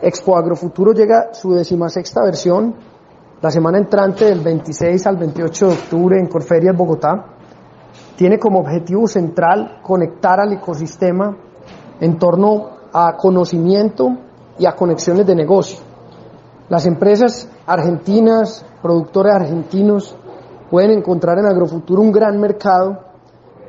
[0.01, 2.77] Expo Agrofuturo llega su decimasexta versión,
[3.43, 7.27] la semana entrante del 26 al 28 de octubre en Corferias, Bogotá.
[8.17, 11.37] Tiene como objetivo central conectar al ecosistema
[12.01, 14.17] en torno a conocimiento
[14.57, 15.81] y a conexiones de negocio.
[16.69, 20.17] Las empresas argentinas, productores argentinos,
[20.71, 23.01] pueden encontrar en Agrofuturo un gran mercado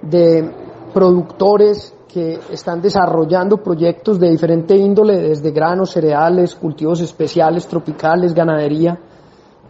[0.03, 0.64] de
[0.95, 8.97] productores que están desarrollando proyectos de diferente índole, desde granos, cereales, cultivos especiales, tropicales, ganadería,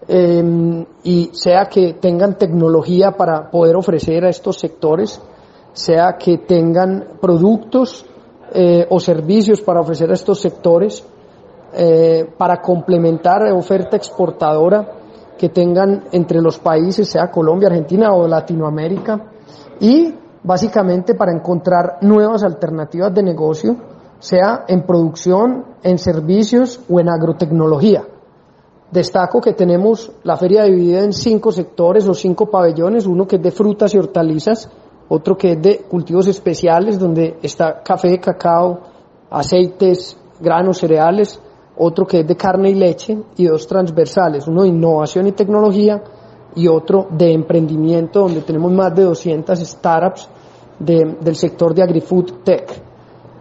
[0.07, 5.19] eh, y sea que tengan tecnología para poder ofrecer a estos sectores,
[5.73, 8.05] sea que tengan productos
[8.53, 11.03] eh, o servicios para ofrecer a estos sectores,
[11.73, 14.87] eh, para complementar la oferta exportadora
[15.39, 19.31] que tengan entre los países, sea Colombia, Argentina o Latinoamérica,
[19.79, 20.13] y
[20.45, 23.75] básicamente para encontrar nuevas alternativas de negocio,
[24.19, 28.05] sea en producción, en servicios o en agrotecnología.
[28.91, 33.41] Destaco que tenemos la feria dividida en cinco sectores o cinco pabellones, uno que es
[33.41, 34.69] de frutas y hortalizas,
[35.09, 38.79] otro que es de cultivos especiales, donde está café, cacao,
[39.31, 41.39] aceites, granos, cereales,
[41.77, 46.01] otro que es de carne y leche y dos transversales, uno de innovación y tecnología
[46.55, 50.27] y otro de emprendimiento, donde tenemos más de 200 startups
[50.79, 52.81] de- del sector de AgriFood Tech.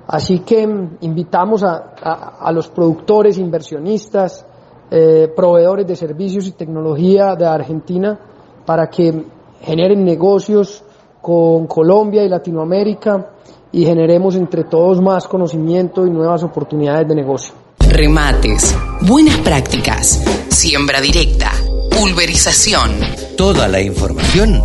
[0.07, 4.45] Así que mm, invitamos a, a- a los productores, inversionistas,
[4.91, 8.19] eh, proveedores de servicios y tecnología de Argentina
[8.66, 9.24] para que
[9.62, 10.85] generen negocios
[11.23, 13.31] con Colombia y Latinoamérica
[13.73, 17.55] y generemos entre todos más conocimiento y nuevas oportunidades de negocio.
[17.91, 18.77] Remates,
[19.09, 21.51] buenas prácticas, siembra directa,
[21.94, 22.90] pulverización.
[23.36, 24.60] Toda la información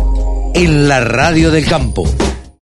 [0.54, 2.04] en la radio del campo.